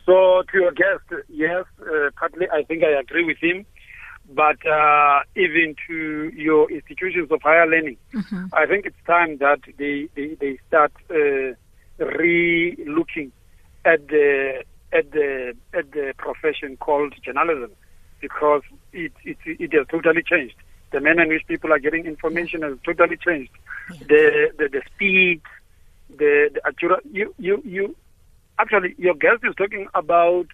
So 0.06 0.42
to 0.52 0.58
your 0.58 0.70
guest, 0.70 1.24
yes, 1.28 1.64
uh, 1.80 2.10
partly 2.16 2.46
I 2.52 2.62
think 2.62 2.84
I 2.84 3.00
agree 3.00 3.24
with 3.24 3.38
him, 3.40 3.66
but 4.32 4.64
uh, 4.64 5.20
even 5.34 5.74
to 5.88 6.30
your 6.36 6.70
institutions 6.70 7.32
of 7.32 7.40
higher 7.42 7.66
learning, 7.66 7.96
I 8.52 8.66
think 8.66 8.86
it's 8.86 8.96
time 9.06 9.38
that 9.38 9.60
they 9.78 10.08
they, 10.14 10.36
they 10.38 10.58
start 10.68 10.92
uh, 11.10 11.54
re-looking 11.98 13.32
at 13.84 14.06
the 14.06 14.62
at 14.92 15.11
the 15.12 15.54
at 15.75 15.90
the 15.92 16.14
profession 16.18 16.76
called 16.76 17.14
journalism 17.25 17.70
because 18.20 18.62
it 18.92 19.12
it 19.25 19.38
it 19.44 19.72
has 19.72 19.87
totally 19.90 20.22
changed. 20.22 20.54
The 20.92 21.00
manner 21.00 21.22
in 21.22 21.30
which 21.30 21.46
people 21.46 21.72
are 21.72 21.78
getting 21.78 22.04
information 22.06 22.62
has 22.62 22.76
totally 22.84 23.16
changed. 23.16 23.50
The, 24.08 24.52
the 24.58 24.68
the 24.68 24.82
speed, 24.94 25.40
the 26.08 26.50
the 26.54 26.61
accurate. 26.66 27.04
You 27.11 27.34
you 27.38 27.62
you 27.64 27.96
actually 28.58 28.94
your 28.99 29.14
guest 29.14 29.42
is 29.44 29.54
talking 29.56 29.88
about 29.94 30.46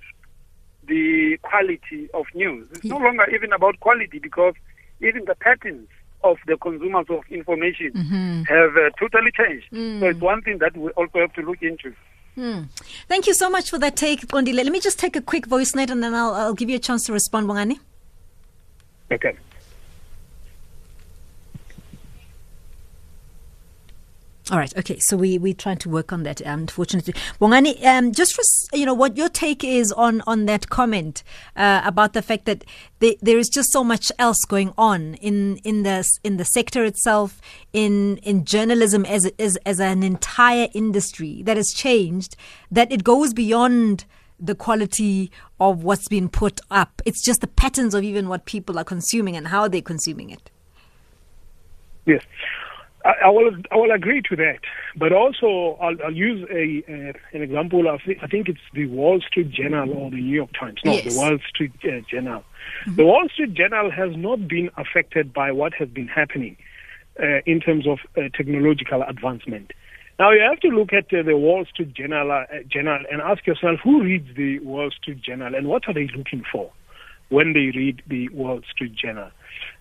the 0.87 1.39
quality 1.43 2.09
of 2.15 2.27
news. 2.35 2.67
It's 2.73 2.85
no 2.85 2.97
longer 2.99 3.27
even 3.35 3.53
about 3.53 3.79
quality 3.81 4.19
because 4.19 4.55
even 5.01 5.25
the 5.27 5.35
patterns 5.35 5.89
of 6.25 6.39
the 6.47 6.57
consumers 6.57 7.07
of 7.11 7.21
information 7.31 7.93
have 8.49 8.77
uh, 8.77 8.91
totally 8.99 9.31
changed. 9.31 9.67
So 10.01 10.07
it's 10.07 10.21
one 10.21 10.43
thing 10.43 10.59
that 10.59 10.77
we 10.77 10.91
also 10.91 11.19
have 11.21 11.33
to 11.35 11.43
look 11.43 11.63
into. 11.63 11.95
Hmm. 12.39 12.63
Thank 13.09 13.27
you 13.27 13.35
so 13.35 13.51
much 13.51 13.69
for 13.69 13.81
that 13.81 13.97
take, 13.97 14.21
Qondile. 14.29 14.55
Let 14.55 14.71
me 14.71 14.79
just 14.79 14.97
take 14.97 15.17
a 15.17 15.21
quick 15.21 15.45
voice 15.47 15.75
note 15.75 15.91
and 15.91 16.05
then 16.05 16.15
I'll, 16.15 16.35
I'll 16.35 16.55
give 16.55 16.71
you 16.71 16.77
a 16.77 16.79
chance 16.79 17.05
to 17.07 17.13
respond, 17.13 17.49
Bongani. 17.49 17.81
Okay. 19.11 19.37
All 24.51 24.57
right. 24.57 24.75
Okay. 24.79 24.99
So 24.99 25.17
we 25.17 25.37
we're 25.37 25.53
trying 25.53 25.77
to 25.79 25.91
work 25.91 26.11
on 26.11 26.23
that. 26.23 26.41
Unfortunately, 26.41 27.13
Bongani, 27.39 27.85
um, 27.85 28.13
just 28.13 28.39
res- 28.39 28.69
you 28.73 28.87
know 28.87 28.95
what 28.95 29.17
your 29.17 29.29
take 29.29 29.63
is 29.63 29.93
on 29.93 30.23
on 30.27 30.47
that 30.47 30.71
comment 30.71 31.23
uh, 31.55 31.83
about 31.85 32.15
the 32.15 32.23
fact 32.23 32.47
that 32.47 32.65
the, 33.01 33.19
there 33.21 33.37
is 33.37 33.51
just 33.51 33.71
so 33.71 33.85
much 33.85 34.11
else 34.19 34.45
going 34.47 34.73
on 34.79 35.15
in 35.15 35.59
in 35.65 35.83
the 35.83 36.03
in 36.25 36.39
the 36.39 36.47
sector 36.47 36.83
itself, 36.83 37.43
in 37.75 38.17
in 38.19 38.47
journalism 38.47 39.05
as 39.05 39.31
as 39.39 39.59
as 39.67 39.81
an 39.81 40.03
entire 40.03 40.69
industry 40.73 41.43
that 41.43 41.59
has 41.59 41.75
changed, 41.75 42.35
that 42.71 42.91
it 42.91 43.05
goes 43.05 43.35
beyond 43.35 44.07
the 44.41 44.55
quality 44.55 45.31
of 45.61 45.83
what's 45.83 46.09
been 46.09 46.29
put 46.29 46.61
up. 46.71 47.03
It's 47.05 47.23
just 47.23 47.43
the 47.43 47.49
patterns 47.49 47.93
of 47.93 48.03
even 48.03 48.29
what 48.29 48.47
people 48.47 48.79
are 48.79 48.85
consuming 48.85 49.37
and 49.37 49.49
how 49.49 49.69
they're 49.69 49.83
consuming 49.83 50.31
it. 50.31 50.51
Yes, 52.07 52.23
I, 53.05 53.13
I 53.27 53.29
will. 53.31 53.51
I 53.71 53.77
will 53.77 53.93
agree 53.93 54.23
to 54.29 54.37
that. 54.37 54.59
But 54.97 55.13
also, 55.13 55.79
I'll, 55.81 55.97
I'll 56.05 56.13
use 56.13 56.47
a 56.51 56.83
uh, 56.89 57.13
an 57.33 57.43
example. 57.43 57.89
Of, 57.89 58.01
I 58.23 58.27
think 58.27 58.49
it's 58.49 58.61
the 58.75 58.87
Wall 58.87 59.21
Street 59.21 59.51
Journal 59.51 59.91
or 59.93 60.11
the 60.11 60.17
New 60.17 60.35
York 60.35 60.51
Times. 60.59 60.81
No, 60.85 60.93
Yes. 60.93 61.15
the 61.15 61.21
Wall 61.21 61.39
Street 61.49 61.73
uh, 61.85 62.01
Journal. 62.11 62.43
The 62.87 63.05
Wall 63.05 63.29
Street 63.33 63.55
Journal 63.55 63.91
has 63.91 64.17
not 64.17 64.49
been 64.49 64.71
affected 64.77 65.33
by 65.33 65.53
what 65.53 65.75
has 65.75 65.89
been 65.89 66.09
happening 66.09 66.57
uh, 67.21 67.41
in 67.47 67.61
terms 67.61 67.87
of 67.87 67.99
uh, 68.17 68.29
technological 68.37 69.03
advancement. 69.03 69.73
Now 70.19 70.33
you 70.33 70.41
have 70.41 70.59
to 70.61 70.69
look 70.69 70.93
at 70.93 71.13
uh, 71.17 71.23
the 71.23 71.37
Wall 71.37 71.65
Street 71.67 71.95
Journal, 71.95 72.31
uh, 72.33 72.45
Journal 72.69 72.99
and 73.11 73.23
ask 73.23 73.47
yourself 73.47 73.79
who 73.83 74.03
reads 74.03 74.29
the 74.37 74.59
Wall 74.61 74.91
Street 74.91 75.23
Journal 75.23 75.55
and 75.55 75.69
what 75.69 75.87
are 75.89 75.95
they 75.95 76.09
looking 76.17 76.43
for 76.51 76.73
when 77.29 77.53
they 77.53 77.71
read 77.77 78.03
the 78.09 78.29
Wall 78.31 78.61
Street 78.71 78.95
Journal. 78.97 79.31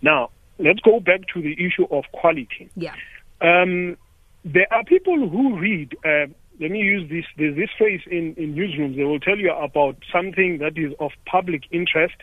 Now 0.02 0.30
let's 0.60 0.80
go 0.80 1.00
back 1.00 1.22
to 1.34 1.42
the 1.42 1.54
issue 1.54 1.86
of 1.92 2.06
quality. 2.12 2.70
Yeah. 2.76 2.96
Um, 3.42 3.98
there 4.44 4.68
are 4.72 4.84
people 4.84 5.30
who 5.30 5.58
read. 5.58 5.96
Uh, 6.04 6.28
let 6.60 6.72
me 6.72 6.80
use 6.80 7.10
this. 7.10 7.26
There's 7.38 7.56
this 7.56 7.70
phrase 7.78 8.02
in, 8.10 8.34
in 8.36 8.56
newsrooms. 8.56 8.96
They 8.96 9.04
will 9.04 9.20
tell 9.20 9.38
you 9.38 9.52
about 9.52 9.98
something 10.12 10.58
that 10.60 10.78
is 10.78 10.94
of 11.00 11.12
public 11.26 11.64
interest 11.72 12.16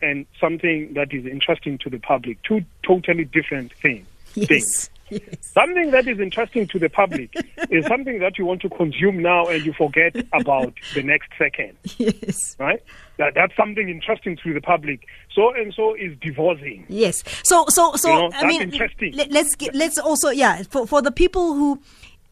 and 0.00 0.26
something 0.40 0.94
that 0.94 1.12
is 1.12 1.26
interesting 1.26 1.78
to 1.78 1.90
the 1.90 1.98
public. 1.98 2.42
Two 2.42 2.62
totally 2.82 3.24
different 3.24 3.72
things. 3.74 4.06
Yes. 4.34 4.48
things. 4.48 4.90
Yes. 5.12 5.52
Something 5.52 5.90
that 5.90 6.06
is 6.08 6.18
interesting 6.20 6.66
to 6.68 6.78
the 6.78 6.88
public 6.88 7.34
is 7.70 7.86
something 7.86 8.18
that 8.20 8.38
you 8.38 8.46
want 8.46 8.62
to 8.62 8.68
consume 8.70 9.20
now 9.20 9.46
and 9.46 9.64
you 9.64 9.72
forget 9.74 10.16
about 10.32 10.72
the 10.94 11.02
next 11.02 11.28
second, 11.38 11.76
Yes. 11.98 12.56
right? 12.58 12.82
That, 13.18 13.34
that's 13.34 13.54
something 13.56 13.88
interesting 13.88 14.36
to 14.42 14.54
the 14.54 14.60
public. 14.60 15.06
So 15.34 15.52
and 15.54 15.72
so 15.74 15.94
is 15.94 16.16
divorcing. 16.20 16.86
Yes. 16.88 17.22
So 17.44 17.66
so 17.68 17.94
so 17.96 18.08
You 18.08 18.14
know, 18.14 18.26
I 18.28 18.30
that's 18.30 18.46
mean 18.46 18.62
interesting. 18.62 19.12
Let, 19.14 19.34
us 19.36 19.54
get, 19.54 19.74
let's 19.74 19.98
also 19.98 20.30
yeah 20.30 20.62
for 20.70 20.86
for 20.86 21.02
the 21.02 21.12
people 21.12 21.54
who 21.54 21.80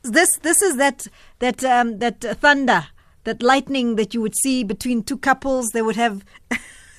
this 0.03 0.39
this 0.39 0.63
is 0.63 0.77
that 0.79 1.07
that 1.41 1.63
um 1.65 1.99
that 1.99 2.21
thunder 2.41 2.87
that 3.25 3.43
lightning 3.43 3.97
that 3.97 4.15
you 4.15 4.21
would 4.23 4.35
see 4.35 4.65
between 4.65 5.03
two 5.03 5.19
couples 5.19 5.69
they 5.75 5.83
would 5.83 5.97
have 5.97 6.25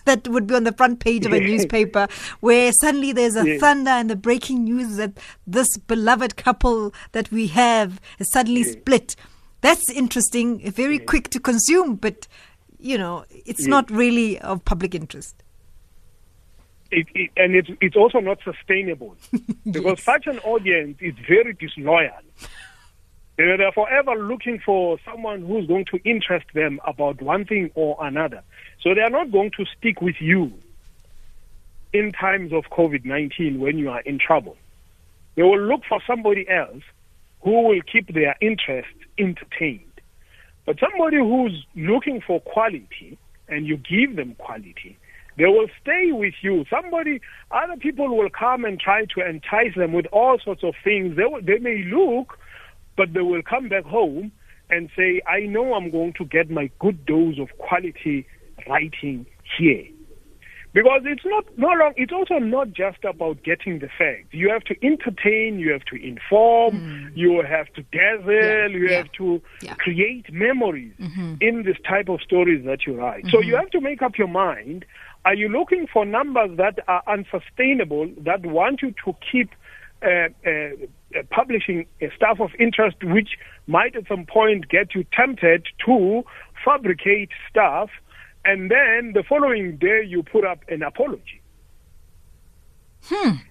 that 0.06 0.28
would 0.28 0.48
be 0.48 0.56
on 0.56 0.64
the 0.64 0.72
front 0.74 1.00
page 1.00 1.26
of 1.26 1.34
a 1.34 1.40
newspaper, 1.52 2.08
where 2.40 2.72
suddenly 2.82 3.12
there's 3.12 3.36
a 3.36 3.46
Yes. 3.48 3.60
thunder 3.60 3.92
and 3.92 4.10
the 4.10 4.16
breaking 4.16 4.64
news 4.64 4.98
that 4.98 5.14
this 5.48 5.78
beloved 5.78 6.36
couple 6.38 6.94
that 7.14 7.32
we 7.32 7.48
have 7.48 8.00
is 8.20 8.32
suddenly 8.32 8.64
split. 8.64 9.16
That's 9.62 9.90
interesting, 9.92 10.72
very 10.72 10.98
quick 11.00 11.30
to 11.30 11.40
consume, 11.40 11.96
but 11.96 12.28
you 12.80 12.98
know, 12.98 13.26
it's 13.30 13.68
not 13.68 13.92
really 13.92 14.40
of 14.40 14.66
public 14.66 14.96
interest. 14.96 15.36
it, 16.90 17.08
it, 17.14 17.30
and 17.38 17.56
it's, 17.56 17.70
it's 17.80 17.96
also 17.96 18.20
not 18.20 18.40
sustainable 18.44 19.16
because 19.72 19.98
Yes. 20.00 20.04
such 20.04 20.28
an 20.28 20.40
audience 20.40 20.98
is 21.00 21.14
very 21.28 21.54
disloyal. 21.54 22.10
They're 23.38 23.72
forever 23.72 24.16
looking 24.16 24.60
for 24.64 25.00
someone 25.10 25.44
who's 25.46 25.66
going 25.68 25.86
to 25.86 25.98
interest 26.04 26.46
them 26.54 26.80
about 26.86 27.22
one 27.22 27.46
thing 27.46 27.72
or 27.76 27.98
another. 28.02 28.42
So 28.84 28.96
they 28.96 29.02
are 29.02 29.10
not 29.10 29.32
going 29.32 29.52
to 29.58 29.66
stick 29.78 30.02
with 30.02 30.16
you 30.20 30.52
in 31.94 32.12
times 32.12 32.52
of 32.54 32.66
COVID 32.72 33.06
19 33.06 33.60
when 33.60 33.78
you 33.78 33.90
are 33.90 34.02
in 34.02 34.18
trouble. 34.18 34.58
They 35.36 35.44
will 35.44 35.62
look 35.62 35.82
for 35.88 36.00
somebody 36.06 36.48
else 36.50 36.84
who 37.42 37.68
will 37.68 37.82
keep 37.82 38.14
their 38.14 38.36
interest 38.42 38.90
entertained. 39.18 39.82
But 40.66 40.78
somebody 40.80 41.18
who's 41.18 41.66
looking 41.76 42.22
for 42.22 42.40
quality 42.42 43.18
and 43.48 43.66
you 43.66 43.78
give 43.78 44.16
them 44.16 44.36
quality, 44.36 44.98
they 45.38 45.46
will 45.46 45.68
stay 45.82 46.12
with 46.12 46.34
you. 46.42 46.66
Somebody, 46.70 47.22
other 47.52 47.78
people 47.78 48.16
will 48.16 48.30
come 48.30 48.66
and 48.66 48.80
try 48.80 49.06
to 49.06 49.28
entice 49.28 49.76
them 49.76 49.94
with 49.94 50.06
all 50.08 50.38
sorts 50.44 50.64
of 50.64 50.76
things. 50.84 51.18
They, 51.18 51.24
will, 51.24 51.42
they 51.42 51.58
may 51.58 51.84
look, 51.84 52.38
but 52.96 53.14
they 53.14 53.22
will 53.22 53.42
come 53.42 53.70
back 53.70 53.86
home 53.86 54.32
and 54.70 54.90
say, 54.96 55.22
I 55.28 55.42
know 55.42 55.74
I'm 55.74 55.90
going 55.90 56.14
to 56.14 56.26
get 56.26 56.50
my 56.50 56.70
good 56.80 57.06
dose 57.06 57.40
of 57.40 57.50
quality 57.58 58.28
writing 58.68 59.26
here. 59.58 59.86
Because 60.74 61.02
it's 61.04 61.26
not 61.26 61.46
no 61.58 61.68
long 61.68 61.92
it's 61.98 62.14
also 62.14 62.36
not 62.36 62.72
just 62.72 63.04
about 63.04 63.44
getting 63.44 63.80
the 63.80 63.90
facts. 63.98 64.30
You 64.32 64.50
have 64.50 64.64
to 64.66 64.76
entertain, 64.86 65.60
you 65.60 65.70
have 65.74 65.84
to 65.86 65.96
inform, 66.02 67.12
you 67.14 67.44
have 67.46 67.68
to 67.74 67.82
dazzle. 67.92 68.32
Yeah, 68.32 68.68
you 68.68 68.88
yeah, 68.88 68.98
have 68.98 69.12
to 69.14 69.42
yeah. 69.62 69.76
create 69.76 70.32
memories 70.32 70.94
Mm-hmm. 70.98 71.36
in 71.42 71.64
this 71.64 71.76
type 71.86 72.08
of 72.08 72.22
stories 72.22 72.64
that 72.66 72.86
you 72.88 72.96
write. 72.96 73.26
So 73.32 73.42
you 73.42 73.56
have 73.56 73.70
to 73.72 73.82
make 73.82 74.02
up 74.02 74.18
your 74.18 74.30
mind. 74.30 74.86
Are 75.26 75.36
you 75.36 75.50
looking 75.50 75.88
for 75.92 76.06
numbers 76.06 76.58
that 76.58 76.80
are 76.88 77.04
unsustainable, 77.06 78.10
that 78.20 78.46
want 78.46 78.82
you 78.82 78.94
to 79.06 79.14
keep 79.30 79.50
uh, 80.04 80.30
uh, 80.46 80.50
uh, 80.50 81.24
publishing 81.30 81.86
stuff 82.16 82.40
of 82.40 82.52
interest, 82.60 82.98
which 83.04 83.32
might 83.68 83.96
at 83.96 84.08
some 84.08 84.26
point 84.26 84.68
get 84.70 84.96
you 84.96 85.06
tempted 85.14 85.68
to 85.86 86.24
fabricate 86.66 87.30
stuff, 87.50 87.90
and 88.44 88.72
then 88.72 89.14
the 89.14 89.24
following 89.24 89.78
day 89.78 90.04
you 90.06 90.24
put 90.24 90.46
up 90.46 90.64
an 90.68 90.84
apology? 90.84 91.42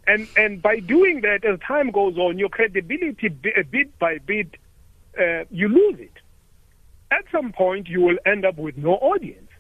And 0.07 0.29
and 0.37 0.63
by 0.63 0.81
doing 0.81 1.23
that, 1.23 1.45
as 1.45 1.59
time 1.67 1.91
goes 1.91 2.17
on, 2.17 2.39
your 2.39 2.49
credibility 2.49 3.29
uh, 3.29 3.63
bit 3.71 3.99
by 3.99 4.19
bit, 4.19 4.57
uh, 5.19 5.45
you 5.51 5.69
lose 5.69 6.01
it. 6.01 6.13
At 7.11 7.25
some 7.33 7.53
point, 7.53 7.89
you 7.89 8.01
will 8.01 8.19
end 8.25 8.45
up 8.45 8.57
with 8.57 8.77
no 8.77 8.93
audience 8.95 9.51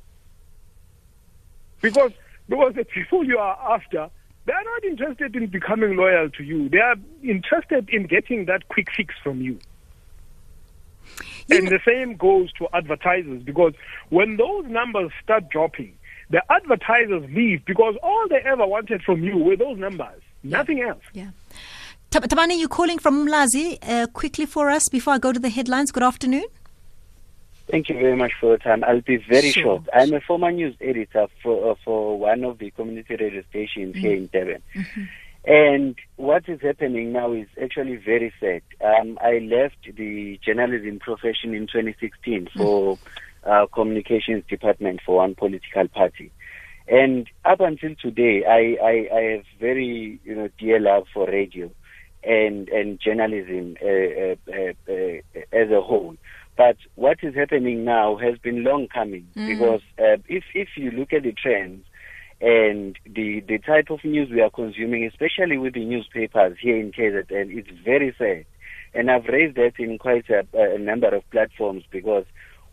because 1.81 2.13
because 2.49 2.75
the 2.75 2.85
people 2.85 3.25
you 3.25 3.39
are 3.39 3.75
after, 3.75 4.11
they 4.47 4.53
are 4.53 4.65
not 4.65 4.85
interested 4.85 5.35
in 5.37 5.47
becoming 5.47 5.97
loyal 5.97 6.31
to 6.31 6.43
you. 6.43 6.69
They 6.69 6.79
are 6.79 6.97
interested 7.23 7.89
in 7.91 8.07
getting 8.07 8.47
that 8.47 8.69
quick 8.69 8.89
fix 8.97 9.15
from 9.23 9.41
you. 9.41 9.59
You 11.50 11.59
and 11.59 11.69
the 11.69 11.80
same 11.87 12.16
goes 12.16 12.52
to 12.54 12.69
advertisers 12.73 13.42
because 13.42 13.75
when 14.11 14.37
those 14.37 14.66
numbers 14.66 15.11
start 15.23 15.49
dropping, 15.50 15.92
the 16.30 16.42
advertisers 16.50 17.28
leave 17.30 17.64
because 17.64 17.97
all 18.02 18.26
they 18.28 18.40
ever 18.45 18.66
wanted 18.66 19.02
from 19.02 19.23
you 19.25 19.37
were 19.37 19.57
those 19.57 19.78
numbers, 19.78 20.23
nothing 20.42 20.80
else. 20.80 21.02
Yeah. 21.12 21.30
Tabani, 22.11 22.59
you're 22.59 22.69
calling 22.69 22.99
from 22.99 23.26
Umlazi 23.26 23.78
uh, 23.83 24.07
quickly 24.09 24.45
for 24.47 24.69
us 24.71 24.88
before 24.88 25.14
I 25.14 25.19
go 25.19 25.33
to 25.33 25.38
the 25.38 25.49
headlines. 25.49 25.92
Good 25.92 26.02
afternoon. 26.02 26.45
Thank 27.71 27.88
you 27.88 27.95
very 27.95 28.16
much 28.16 28.33
for 28.40 28.47
your 28.49 28.59
time. 28.59 28.83
I'll 28.83 29.00
be 29.00 29.16
very 29.19 29.50
Sure. 29.52 29.62
short. 29.62 29.82
I'm 29.95 30.13
a 30.13 30.21
former 30.21 30.50
news 30.50 30.75
editor 30.80 31.28
for 31.41 31.71
uh, 31.71 31.75
for 31.84 32.19
one 32.19 32.43
of 32.43 32.58
the 32.58 32.73
community 32.73 33.15
radio 33.15 33.43
stations 33.49 33.95
here 33.97 34.15
in 34.15 34.28
Durban. 34.32 34.60
And 35.45 35.97
what 36.17 36.49
is 36.49 36.61
happening 36.61 37.13
now 37.13 37.33
is 37.33 37.47
actually 37.61 37.97
very 37.97 38.33
sad. 38.41 38.63
Um, 38.85 39.19
I 39.23 39.39
left 39.39 39.97
the 39.97 40.39
journalism 40.45 40.99
profession 40.99 41.55
in 41.55 41.67
2016 41.67 42.49
for 42.57 42.99
uh, 43.45 43.67
communications 43.73 44.45
department 44.49 45.00
for 45.05 45.17
one 45.17 45.35
political 45.35 45.89
party. 45.89 46.31
And 46.89 47.26
up 47.45 47.61
until 47.61 47.95
today, 48.00 48.45
I, 48.45 48.76
I, 48.85 49.17
I 49.17 49.21
have 49.33 49.45
very 49.59 50.21
you 50.25 50.35
know 50.35 50.49
dear 50.59 50.81
love 50.81 51.07
for 51.13 51.26
radio 51.26 51.71
and 52.23 52.69
and 52.69 53.00
journalism 53.00 53.76
uh, 53.83 53.87
uh, 53.87 54.37
uh, 54.53 54.93
uh, 54.93 55.41
as 55.53 55.71
a 55.71 55.81
whole. 55.81 56.17
But 56.57 56.76
what 56.97 57.19
is 57.23 57.35
happening 57.35 57.85
now 57.85 58.17
has 58.17 58.37
been 58.39 58.65
long 58.65 58.89
coming 58.93 59.26
because 59.35 59.81
uh, 59.99 60.19
if 60.29 60.45
if 60.53 60.69
you 60.76 60.91
look 60.91 61.13
at 61.13 61.23
the 61.23 61.33
trends 61.33 61.85
and 62.41 62.99
the 63.05 63.41
the 63.41 63.59
type 63.59 63.91
of 63.91 64.03
news 64.05 64.31
we 64.31 64.41
are 64.41 64.50
consuming, 64.50 65.05
especially 65.05 65.59
with 65.59 65.75
the 65.75 65.85
newspapers 65.85 66.57
here 66.61 66.76
in 66.79 66.91
KZN, 66.93 67.57
it's 67.57 67.71
very 67.85 68.15
sad. 68.17 68.47
And 68.95 69.11
I've 69.11 69.26
raised 69.26 69.57
that 69.57 69.73
in 69.79 69.99
quite 69.99 70.29
a, 70.31 70.47
a 70.55 70.79
number 70.79 71.15
of 71.15 71.29
platforms 71.31 71.85
because 71.91 72.25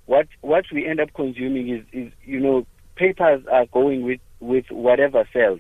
what 0.06 0.28
what 0.42 0.66
we 0.74 0.88
end 0.88 1.00
up 1.00 1.14
consuming 1.14 1.70
is, 1.70 1.84
is 1.92 2.12
you 2.24 2.40
know 2.40 2.66
papers 2.96 3.44
are 3.52 3.66
going 3.68 4.04
with 4.04 4.22
with 4.40 4.66
whatever 4.72 5.28
sells. 5.34 5.60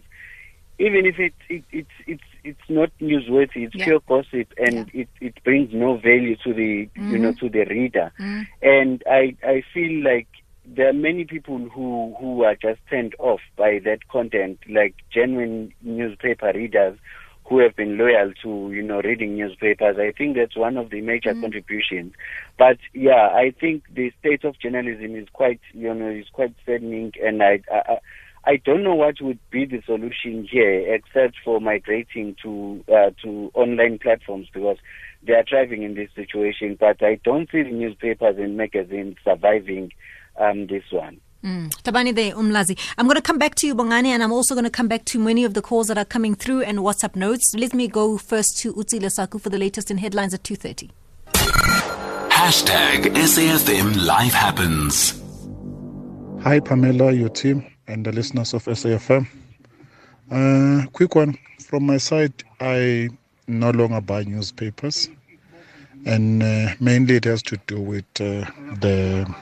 Even 0.79 1.05
if 1.05 1.19
it, 1.19 1.33
it 1.49 1.63
it's 1.71 1.89
it's 2.05 2.23
it's 2.43 2.69
not 2.69 2.89
newsworthy 3.01 3.65
it's 3.65 3.75
Yeah. 3.75 3.85
pure 3.85 3.99
gossip 4.07 4.53
and 4.57 4.89
it 4.93 5.09
it 5.19 5.43
brings 5.43 5.73
no 5.73 5.97
value 5.97 6.37
to 6.45 6.53
the 6.53 6.89
you 6.95 7.17
know 7.17 7.31
mm-hmm. 7.33 7.45
to 7.45 7.49
the 7.49 7.65
reader. 7.65 8.11
Mm. 8.19 8.47
And 8.61 9.03
i 9.09 9.35
i 9.43 9.63
feel 9.73 10.01
like 10.03 10.27
there 10.75 10.89
are 10.89 10.93
many 10.93 11.23
people 11.25 11.69
who 11.69 12.15
who 12.19 12.43
are 12.43 12.55
just 12.55 12.79
turned 12.89 13.15
off 13.19 13.39
by 13.55 13.79
that 13.85 14.07
content 14.09 14.59
like 14.69 14.95
genuine 15.13 15.73
newspaper 15.81 16.51
readers 16.53 16.97
who 17.45 17.59
have 17.59 17.75
been 17.77 17.97
loyal 17.97 18.33
to 18.43 18.71
you 18.73 18.83
know 18.83 19.01
reading 19.01 19.35
newspapers. 19.35 19.95
I 19.97 20.11
think 20.11 20.35
that's 20.35 20.57
one 20.57 20.75
of 20.75 20.89
the 20.89 21.01
major 21.01 21.33
contributions. 21.33 22.13
But 22.57 22.77
yeah 22.93 23.29
i 23.33 23.53
think 23.59 23.83
the 23.93 24.11
state 24.19 24.43
of 24.43 24.59
journalism 24.59 25.15
is 25.15 25.27
quite 25.31 25.61
you 25.73 25.93
know 25.93 26.09
is 26.09 26.27
quite 26.33 26.53
saddening 26.65 27.13
and 27.23 27.41
i 27.41 27.61
i, 27.71 27.93
I 27.93 27.99
I 28.47 28.55
don't 28.63 28.81
know 28.81 28.95
what 28.95 29.15
would 29.19 29.39
be 29.51 29.65
the 29.65 29.81
solution 29.85 30.47
here, 30.49 30.93
except 30.95 31.35
for 31.43 31.59
migrating 31.59 32.33
to 32.43 32.81
uh, 32.87 33.11
to 33.21 33.51
online 33.53 33.99
platforms 33.99 34.47
because 34.53 34.77
they 35.21 35.33
are 35.33 35.43
thriving 35.43 35.83
in 35.83 35.95
this 35.95 36.09
situation. 36.15 36.77
But 36.79 37.03
I 37.03 37.19
don't 37.25 37.51
see 37.51 37.63
the 37.63 37.71
newspapers 37.71 38.37
and 38.37 38.55
magazines 38.55 39.17
surviving 39.25 39.91
um, 40.37 40.67
this 40.67 40.83
one. 40.91 41.19
Mm. 41.43 41.69
Tabani 41.83 42.13
there, 42.13 42.33
Umlazi. 42.33 42.77
I'm 42.97 43.05
going 43.05 43.15
to 43.15 43.21
come 43.21 43.37
back 43.37 43.55
to 43.55 43.67
you, 43.67 43.75
Bongani, 43.75 44.07
and 44.07 44.23
I'm 44.23 44.31
also 44.31 44.55
going 44.55 44.65
to 44.65 44.71
come 44.71 44.87
back 44.87 45.05
to 45.05 45.19
many 45.19 45.43
of 45.43 45.53
the 45.53 45.61
calls 45.61 45.87
that 45.87 45.97
are 45.97 46.05
coming 46.05 46.35
through 46.35 46.63
and 46.63 46.79
WhatsApp 46.79 47.15
notes. 47.15 47.53
Let 47.55 47.73
me 47.73 47.87
go 47.87 48.17
first 48.17 48.57
to 48.59 48.73
Utsi 48.73 48.99
Lesaku 48.99 49.39
for 49.39 49.49
the 49.49 49.57
latest 49.57 49.91
in 49.91 49.99
headlines 49.99 50.33
at 50.33 50.43
2.30. 50.43 50.89
Hashtag 52.29 53.13
SAFM 53.15 54.05
Life 54.05 54.33
Happens. 54.33 55.21
Hi, 56.43 56.59
Pamela, 56.59 57.11
your 57.11 57.29
team, 57.29 57.65
and 57.87 58.05
the 58.05 58.11
listeners 58.11 58.53
of 58.53 58.65
SAFM. 58.65 59.27
Uh, 60.31 60.85
quick 60.91 61.15
one 61.15 61.37
from 61.59 61.85
my 61.85 61.97
side. 61.97 62.33
I 62.59 63.09
no 63.47 63.71
longer 63.71 64.01
buy 64.01 64.23
newspapers, 64.23 65.09
and 66.05 66.43
uh, 66.43 66.73
mainly 66.79 67.15
it 67.15 67.25
has 67.25 67.41
to 67.43 67.57
do 67.67 67.79
with 67.79 68.05
uh, 68.19 68.45
the 68.81 69.33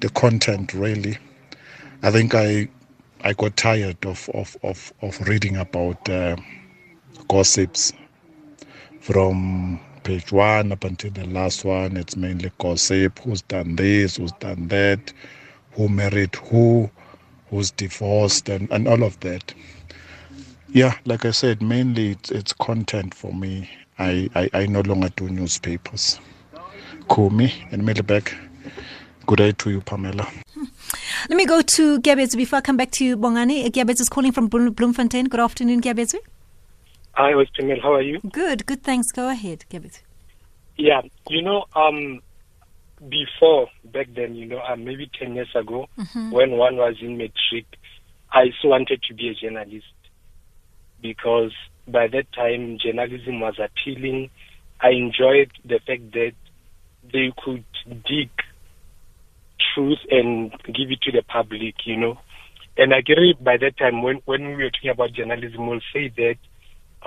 the 0.00 0.08
content. 0.10 0.74
Really, 0.74 1.18
I 2.02 2.10
think 2.10 2.34
I 2.34 2.68
I 3.22 3.32
got 3.32 3.56
tired 3.56 4.04
of 4.04 4.28
of 4.34 4.56
of, 4.62 4.92
of 5.02 5.20
reading 5.28 5.56
about 5.56 6.08
uh, 6.08 6.36
gossips 7.28 7.92
from 9.00 9.80
page 10.04 10.32
one 10.32 10.72
up 10.72 10.84
until 10.84 11.10
the 11.10 11.26
last 11.26 11.64
one. 11.64 11.96
It's 11.96 12.16
mainly 12.16 12.52
gossip. 12.58 13.18
Who's 13.20 13.42
done 13.42 13.76
this? 13.76 14.16
Who's 14.16 14.32
done 14.32 14.68
that? 14.68 15.12
who 15.76 15.88
married 15.88 16.34
who, 16.36 16.90
who's 17.50 17.70
divorced, 17.70 18.48
and, 18.48 18.70
and 18.72 18.88
all 18.88 19.02
of 19.02 19.20
that. 19.20 19.54
Yeah, 20.68 20.96
like 21.04 21.24
I 21.24 21.30
said, 21.30 21.62
mainly 21.62 22.12
it's, 22.12 22.30
it's 22.30 22.52
content 22.54 23.14
for 23.14 23.32
me. 23.32 23.70
I, 23.98 24.28
I, 24.34 24.50
I 24.52 24.66
no 24.66 24.80
longer 24.80 25.10
do 25.16 25.28
newspapers. 25.28 26.18
Kumi 27.14 27.52
and 27.70 27.84
Middleback. 27.84 28.34
Good 29.26 29.38
day 29.38 29.52
to 29.52 29.70
you, 29.70 29.80
Pamela. 29.80 30.26
Let 31.28 31.36
me 31.36 31.46
go 31.46 31.60
to 31.60 32.00
Gabetsu 32.00 32.36
before 32.36 32.58
I 32.58 32.62
come 32.62 32.76
back 32.76 32.92
to 32.92 33.04
you, 33.04 33.16
Bongani. 33.16 33.68
Gabetsu 33.70 34.02
is 34.02 34.08
calling 34.08 34.30
from 34.30 34.48
Bloem- 34.48 34.70
Bloemfontein. 34.74 35.28
Good 35.28 35.40
afternoon, 35.40 35.80
Gabetsu. 35.82 36.16
Hi, 37.14 37.32
Westamil. 37.32 37.82
How 37.82 37.94
are 37.94 38.02
you? 38.02 38.20
Good, 38.30 38.66
good, 38.66 38.82
thanks. 38.84 39.10
Go 39.10 39.28
ahead, 39.28 39.64
Gabetsu. 39.70 40.02
Yeah, 40.76 41.00
you 41.28 41.42
know, 41.42 41.64
um, 41.74 42.20
before 43.08 43.68
back 43.84 44.08
then, 44.14 44.36
you 44.36 44.46
know, 44.46 44.58
uh, 44.60 44.76
maybe 44.76 45.10
ten 45.18 45.34
years 45.34 45.48
ago, 45.56 45.88
when 46.30 46.52
one 46.52 46.76
was 46.76 46.96
in 47.00 47.16
matric, 47.16 47.66
I 48.32 48.50
so 48.62 48.68
wanted 48.68 49.02
to 49.08 49.14
be 49.14 49.28
a 49.30 49.34
journalist 49.34 49.86
because 51.02 51.52
by 51.88 52.06
that 52.08 52.30
time 52.32 52.78
journalism 52.78 53.40
was 53.40 53.54
appealing. 53.58 54.30
I 54.80 54.90
enjoyed 54.90 55.50
the 55.64 55.80
fact 55.86 56.12
that 56.12 56.32
they 57.12 57.32
could 57.42 57.64
dig 58.06 58.28
truth 59.76 59.98
and 60.10 60.50
give 60.64 60.90
it 60.90 61.02
to 61.02 61.12
the 61.12 61.22
public, 61.22 61.74
you 61.84 61.96
know. 61.96 62.18
And 62.76 62.92
I 62.92 63.00
get 63.00 63.18
it 63.18 63.42
by 63.42 63.56
that 63.58 63.76
time 63.76 64.02
when, 64.02 64.20
when 64.24 64.48
we 64.48 64.64
were 64.64 64.70
talking 64.70 64.90
about 64.90 65.12
journalism, 65.12 65.66
we'll 65.66 65.80
say 65.92 66.12
that 66.16 66.36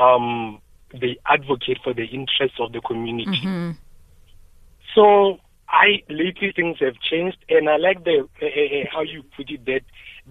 um, 0.02 0.62
they 0.94 1.18
advocate 1.26 1.80
for 1.84 1.94
the 1.94 2.06
interests 2.06 2.58
of 2.60 2.72
the 2.72 2.82
community. 2.82 3.42
Mm-hmm. 3.44 3.72
So 4.96 5.40
I 5.68 6.04
lately 6.10 6.52
things 6.56 6.78
have 6.80 6.96
changed, 7.00 7.38
and 7.50 7.70
I 7.70 7.78
like 7.78 8.04
the 8.04 8.28
uh, 8.42 8.46
uh, 8.46 8.86
how 8.92 9.02
you 9.02 9.24
put 9.36 9.50
it 9.52 9.66
that 9.66 9.82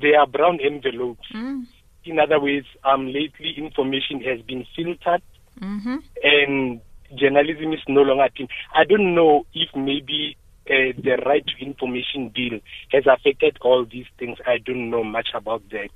they 0.00 0.14
are 0.14 0.26
brown 0.26 0.58
envelopes. 0.60 1.28
Mm. 1.34 1.66
In 2.04 2.18
other 2.18 2.40
words, 2.40 2.66
um, 2.84 3.06
lately 3.06 3.54
information 3.56 4.20
has 4.22 4.40
been 4.42 4.64
filtered, 4.74 5.22
Mm-hmm. 5.60 5.96
and 6.22 6.80
journalism 7.16 7.72
is 7.72 7.80
no 7.88 8.02
longer. 8.02 8.28
I 8.74 8.84
don't 8.84 9.14
know 9.14 9.44
if 9.54 9.68
maybe 9.74 10.36
uh, 10.70 10.92
the 11.02 11.22
right 11.26 11.44
to 11.46 11.64
information 11.64 12.32
bill 12.34 12.60
has 12.92 13.04
affected 13.06 13.58
all 13.60 13.84
these 13.84 14.06
things. 14.18 14.38
I 14.46 14.58
don't 14.58 14.90
know 14.90 15.04
much 15.04 15.28
about 15.34 15.62
that. 15.70 15.90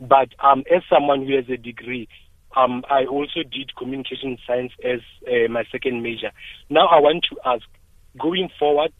But 0.00 0.28
um, 0.40 0.64
as 0.74 0.82
someone 0.90 1.26
who 1.26 1.36
has 1.36 1.48
a 1.48 1.56
degree, 1.56 2.08
um, 2.56 2.84
I 2.90 3.04
also 3.04 3.42
did 3.42 3.76
communication 3.76 4.38
science 4.46 4.72
as 4.84 5.00
uh, 5.26 5.50
my 5.50 5.64
second 5.70 6.02
major. 6.02 6.30
Now 6.70 6.86
I 6.86 7.00
want 7.00 7.26
to 7.30 7.36
ask, 7.44 7.64
going 8.18 8.48
forward, 8.58 8.92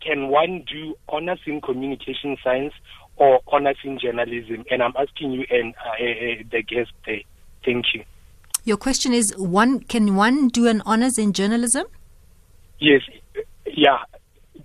can 0.00 0.28
one 0.28 0.64
do 0.70 0.94
honors 1.08 1.40
in 1.46 1.60
communication 1.60 2.36
science 2.42 2.74
or 3.16 3.40
honors 3.48 3.78
in 3.84 3.98
journalism? 3.98 4.64
And 4.70 4.82
I'm 4.82 4.94
asking 4.98 5.32
you 5.32 5.44
and 5.50 5.74
uh, 5.76 5.90
uh, 5.90 6.44
the 6.50 6.62
guest 6.62 6.90
there. 7.06 7.20
Thank 7.64 7.86
you. 7.94 8.04
Your 8.64 8.76
question 8.76 9.12
is 9.12 9.34
one 9.36 9.80
can 9.80 10.14
one 10.14 10.48
do 10.48 10.66
an 10.66 10.82
honors 10.84 11.18
in 11.18 11.32
journalism? 11.32 11.86
Yes, 12.78 13.02
yeah. 13.66 13.98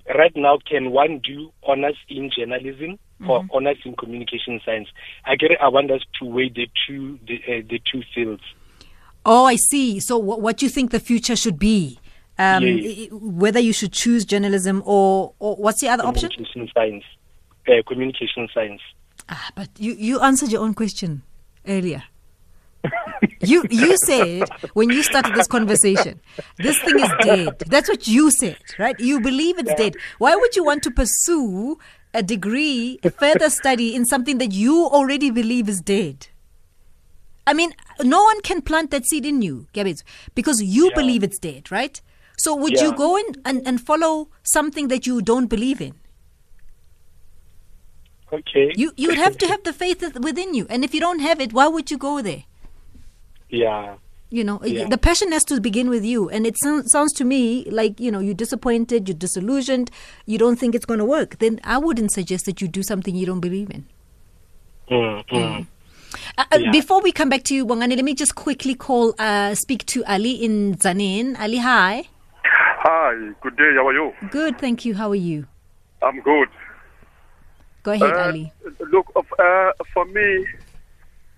Right 0.07 0.35
now, 0.35 0.57
can 0.69 0.91
one 0.91 1.19
do 1.19 1.51
honors 1.65 1.97
in 2.09 2.29
journalism 2.29 2.99
or 3.27 3.45
honors 3.53 3.77
in 3.85 3.95
communication 3.95 4.59
science? 4.65 4.89
I 5.25 5.35
get 5.37 5.51
it. 5.51 5.57
I 5.61 5.69
want 5.69 5.89
us 5.91 6.01
to 6.19 6.25
weigh 6.25 6.49
the 6.49 6.67
two 6.85 7.17
the, 7.25 7.35
uh, 7.47 7.61
the 7.69 7.79
two 7.89 8.01
fields. 8.13 8.43
Oh, 9.25 9.45
I 9.45 9.55
see. 9.55 10.01
So 10.01 10.21
wh- 10.21 10.39
what 10.39 10.57
do 10.57 10.65
you 10.65 10.69
think 10.69 10.91
the 10.91 10.99
future 10.99 11.35
should 11.37 11.57
be? 11.57 11.99
Um, 12.37 12.63
Yes. 12.63 13.07
whether 13.11 13.59
you 13.61 13.71
should 13.71 13.93
choose 13.93 14.25
journalism 14.25 14.81
or, 14.85 15.33
or 15.39 15.55
what's 15.55 15.79
the 15.79 15.87
other 15.87 16.05
option? 16.05 16.29
Communication 16.29 16.69
science. 16.73 17.03
Uh, 17.67 17.81
communication 17.87 18.49
science. 18.53 18.81
Ah, 19.29 19.51
but 19.55 19.69
you, 19.77 19.93
you 19.93 20.19
answered 20.19 20.51
your 20.51 20.61
own 20.63 20.73
question 20.73 21.21
earlier. 21.65 22.03
You 23.41 23.65
you 23.69 23.97
said 23.97 24.51
when 24.73 24.91
you 24.91 25.03
started 25.03 25.33
this 25.33 25.47
conversation, 25.47 26.21
this 26.57 26.79
thing 26.81 26.99
is 26.99 27.13
dead. 27.13 27.63
That's 27.67 27.89
what 27.89 28.07
you 28.07 28.31
said, 28.31 28.75
right? 28.77 28.99
You 28.99 29.19
believe 29.19 29.57
it's 29.59 29.73
dead. 29.73 29.97
Why 30.17 30.35
would 30.35 30.55
you 30.55 30.63
want 30.63 30.83
to 30.83 30.91
pursue 30.91 31.77
a 32.13 32.23
degree, 32.23 32.99
a 33.03 33.09
further 33.09 33.49
study 33.49 33.95
in 33.95 34.05
something 34.05 34.37
that 34.37 34.51
you 34.53 34.85
already 34.85 35.31
believe 35.31 35.67
is 35.67 35.81
dead? 35.81 36.27
I 37.45 37.53
mean, 37.53 37.73
no 38.01 38.23
one 38.23 38.41
can 38.41 38.61
plant 38.61 38.91
that 38.91 39.05
seed 39.05 39.25
in 39.25 39.41
you, 39.41 39.67
Gabitz, 39.73 40.03
because 40.35 40.61
you 40.61 40.85
Yeah. 40.85 40.95
believe 40.95 41.23
it's 41.23 41.39
dead, 41.39 41.71
right? 41.71 41.99
So 42.37 42.55
would 42.55 42.79
you 42.79 42.93
go 42.93 43.17
in 43.17 43.25
and, 43.45 43.67
and 43.67 43.81
follow 43.81 44.29
something 44.43 44.87
that 44.87 45.05
you 45.05 45.21
don't 45.21 45.47
believe 45.47 45.81
in? 45.81 45.95
Okay. 48.31 48.71
You 48.75 48.93
you 48.95 49.09
would 49.09 49.17
have 49.19 49.37
to 49.39 49.47
have 49.53 49.63
the 49.63 49.73
faith 49.73 50.01
within 50.19 50.53
you, 50.53 50.65
and 50.69 50.83
if 50.83 50.93
you 50.93 50.99
don't 50.99 51.19
have 51.19 51.39
it, 51.41 51.53
why 51.53 51.67
would 51.67 51.91
you 51.91 51.97
go 51.97 52.21
there? 52.21 52.43
Yeah. 53.53 53.97
You 54.31 54.43
know, 54.43 54.59
Yeah. 54.65 54.89
the 54.89 54.97
passion 54.97 55.31
has 55.31 55.43
to 55.45 55.61
begin 55.61 55.89
with 55.91 56.03
you, 56.03 56.27
and 56.27 56.47
it 56.47 56.57
sounds 56.57 56.91
sounds 56.91 57.13
to 57.13 57.23
me 57.23 57.65
like 57.69 57.99
you 57.99 58.09
know 58.11 58.17
you're 58.19 58.33
disappointed, 58.33 59.07
you're 59.07 59.17
disillusioned, 59.17 59.91
you 60.25 60.39
don't 60.39 60.57
think 60.57 60.73
it's 60.73 60.85
going 60.85 60.97
to 60.97 61.05
work. 61.05 61.37
Then 61.37 61.59
I 61.63 61.77
wouldn't 61.77 62.11
suggest 62.11 62.45
that 62.47 62.59
you 62.59 62.67
do 62.67 62.81
something 62.81 63.15
you 63.15 63.27
don't 63.27 63.41
believe 63.41 63.69
in. 63.69 63.85
Mm, 64.89 65.23
mm. 65.29 65.67
Uh, 66.37 66.45
uh, 66.51 66.57
Yeah. 66.57 66.71
Before 66.71 66.99
we 67.01 67.11
come 67.11 67.29
back 67.29 67.43
to 67.43 67.53
you, 67.55 67.63
Bongani, 67.65 67.95
let 67.95 68.03
me 68.05 68.15
just 68.15 68.33
quickly 68.33 68.73
call, 68.73 69.13
uh, 69.19 69.53
speak 69.53 69.85
to 69.93 70.03
Ali 70.05 70.33
in 70.43 70.75
Zanin. 70.77 71.37
Ali, 71.39 71.57
hi. 71.57 72.09
Hi, 72.43 73.13
good 73.41 73.55
day. 73.55 73.69
How 73.75 73.87
are 73.87 73.93
you? 73.93 74.13
Good, 74.31 74.57
thank 74.59 74.83
you. 74.83 74.95
How 74.95 75.09
are 75.11 75.15
you? 75.29 75.45
I'm 76.01 76.19
good. 76.21 76.49
Go 77.83 77.91
ahead, 77.91 78.13
Uh, 78.17 78.25
Ali. 78.27 78.51
Look, 78.91 79.07
uh, 79.15 79.71
for 79.93 80.05
me, 80.05 80.45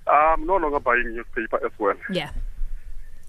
I'm 0.07 0.45
no 0.45 0.57
longer 0.57 0.79
buying 0.79 1.13
newspaper 1.15 1.65
as 1.65 1.71
well. 1.79 1.95
Yeah. 2.11 2.31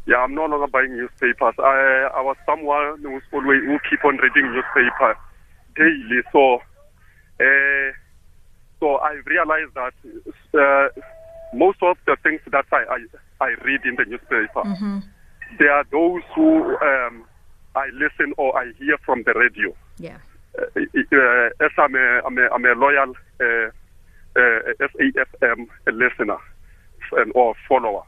Yeah, 0.06 0.18
I'm 0.18 0.34
no 0.34 0.46
longer 0.46 0.68
buying 0.68 0.96
newspapers. 0.96 1.54
I 1.58 2.08
I 2.14 2.20
was 2.22 2.36
someone 2.46 3.02
who's 3.02 3.22
always 3.32 3.60
who 3.64 3.78
keep 3.90 4.04
on 4.04 4.16
reading 4.18 4.52
newspaper 4.52 5.18
daily. 5.74 6.22
So, 6.32 6.60
uh, 7.40 7.90
so 8.78 8.96
I 8.96 9.20
realized 9.26 9.74
that 9.74 9.94
uh, 10.54 11.00
most 11.52 11.78
of 11.82 11.96
the 12.06 12.16
things 12.22 12.40
that 12.52 12.66
I, 12.70 12.84
I 13.40 13.44
I 13.44 13.48
read 13.64 13.80
in 13.84 13.96
the 13.96 14.04
newspaper, 14.04 14.62
there 15.58 15.72
are 15.72 15.84
those 15.90 16.22
who 16.36 16.76
um, 16.78 17.24
I 17.74 17.88
listen 17.94 18.32
or 18.36 18.56
I 18.56 18.72
hear 18.78 18.98
from 19.04 19.24
the 19.24 19.32
radio. 19.34 19.74
Yeah. 19.98 20.18
uh, 20.58 20.62
uh, 20.62 21.64
as 21.64 21.70
I'm 21.78 21.94
a, 21.94 22.22
I'm 22.24 22.38
a, 22.38 22.48
I'm 22.54 22.64
a 22.64 22.74
loyal 22.74 23.12
uh, 23.40 23.68
uh, 24.36 24.86
SAFM 24.88 25.66
listener 25.86 26.38
and 27.12 27.32
or 27.34 27.54
follower. 27.68 28.02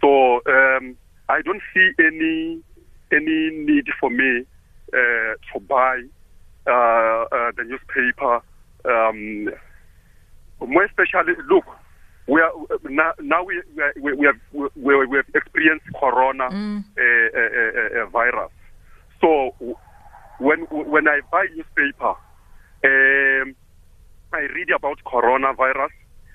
So 0.00 0.40
um, 0.46 0.96
I 1.28 1.42
don't 1.42 1.62
see 1.74 1.90
any 1.98 2.62
any 3.12 3.50
need 3.50 3.86
for 4.00 4.10
me 4.10 4.44
uh, 4.92 5.34
to 5.52 5.60
buy 5.60 6.02
uh, 6.66 6.70
uh, 6.70 7.52
the 7.56 7.64
newspaper. 7.64 8.42
Um, 8.84 9.50
more 10.60 10.84
especially, 10.84 11.34
look, 11.48 11.64
we 12.26 12.40
are 12.40 12.52
now, 12.88 13.12
now 13.20 13.44
we 13.44 13.62
we 14.00 14.12
we 14.14 14.26
have 14.26 14.40
we, 14.52 15.06
we 15.06 15.16
have 15.16 15.26
experienced 15.34 15.86
corona 15.98 16.44
uh, 16.98 17.02
uh, 17.02 18.02
uh, 18.02 18.06
virus. 18.06 18.50
So 19.20 19.54
when 20.38 20.60
when 20.70 21.08
I 21.08 21.20
buy 21.30 21.46
newspaper, 21.54 22.14
um, 22.84 23.54
I 24.32 24.40
read 24.54 24.70
about 24.74 24.98
coronavirus, 25.04 25.90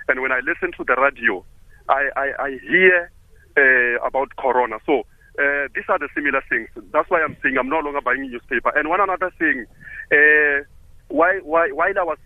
and 0.08 0.21
when 0.21 0.32
I 0.32 0.39
listen 0.39 0.71
to 0.78 0.84
the 0.84 0.95
radio, 1.00 1.43
I 1.89 2.10
I, 2.15 2.28
I 2.39 2.50
hear 2.67 3.12
uh, 3.58 4.06
about 4.06 4.36
corona. 4.38 4.78
So 4.86 5.06
uh, 5.39 5.67
these 5.74 5.86
are 5.89 6.00
the 6.00 6.10
similar 6.13 6.41
things. 6.50 6.70
That's 6.91 7.10
why 7.10 7.22
I'm 7.22 7.38
saying 7.41 7.58
I'm 7.58 7.70
no 7.70 7.80
longer 7.80 8.02
buying 8.02 8.30
newspaper. 8.30 8.72
And 8.76 8.89
one 8.89 9.02
another 9.02 9.32
thing, 9.39 9.65
uh, 10.12 10.63
why 11.08 11.39
why 11.44 11.72
while 11.72 11.98
I 11.98 12.04
was 12.04 12.17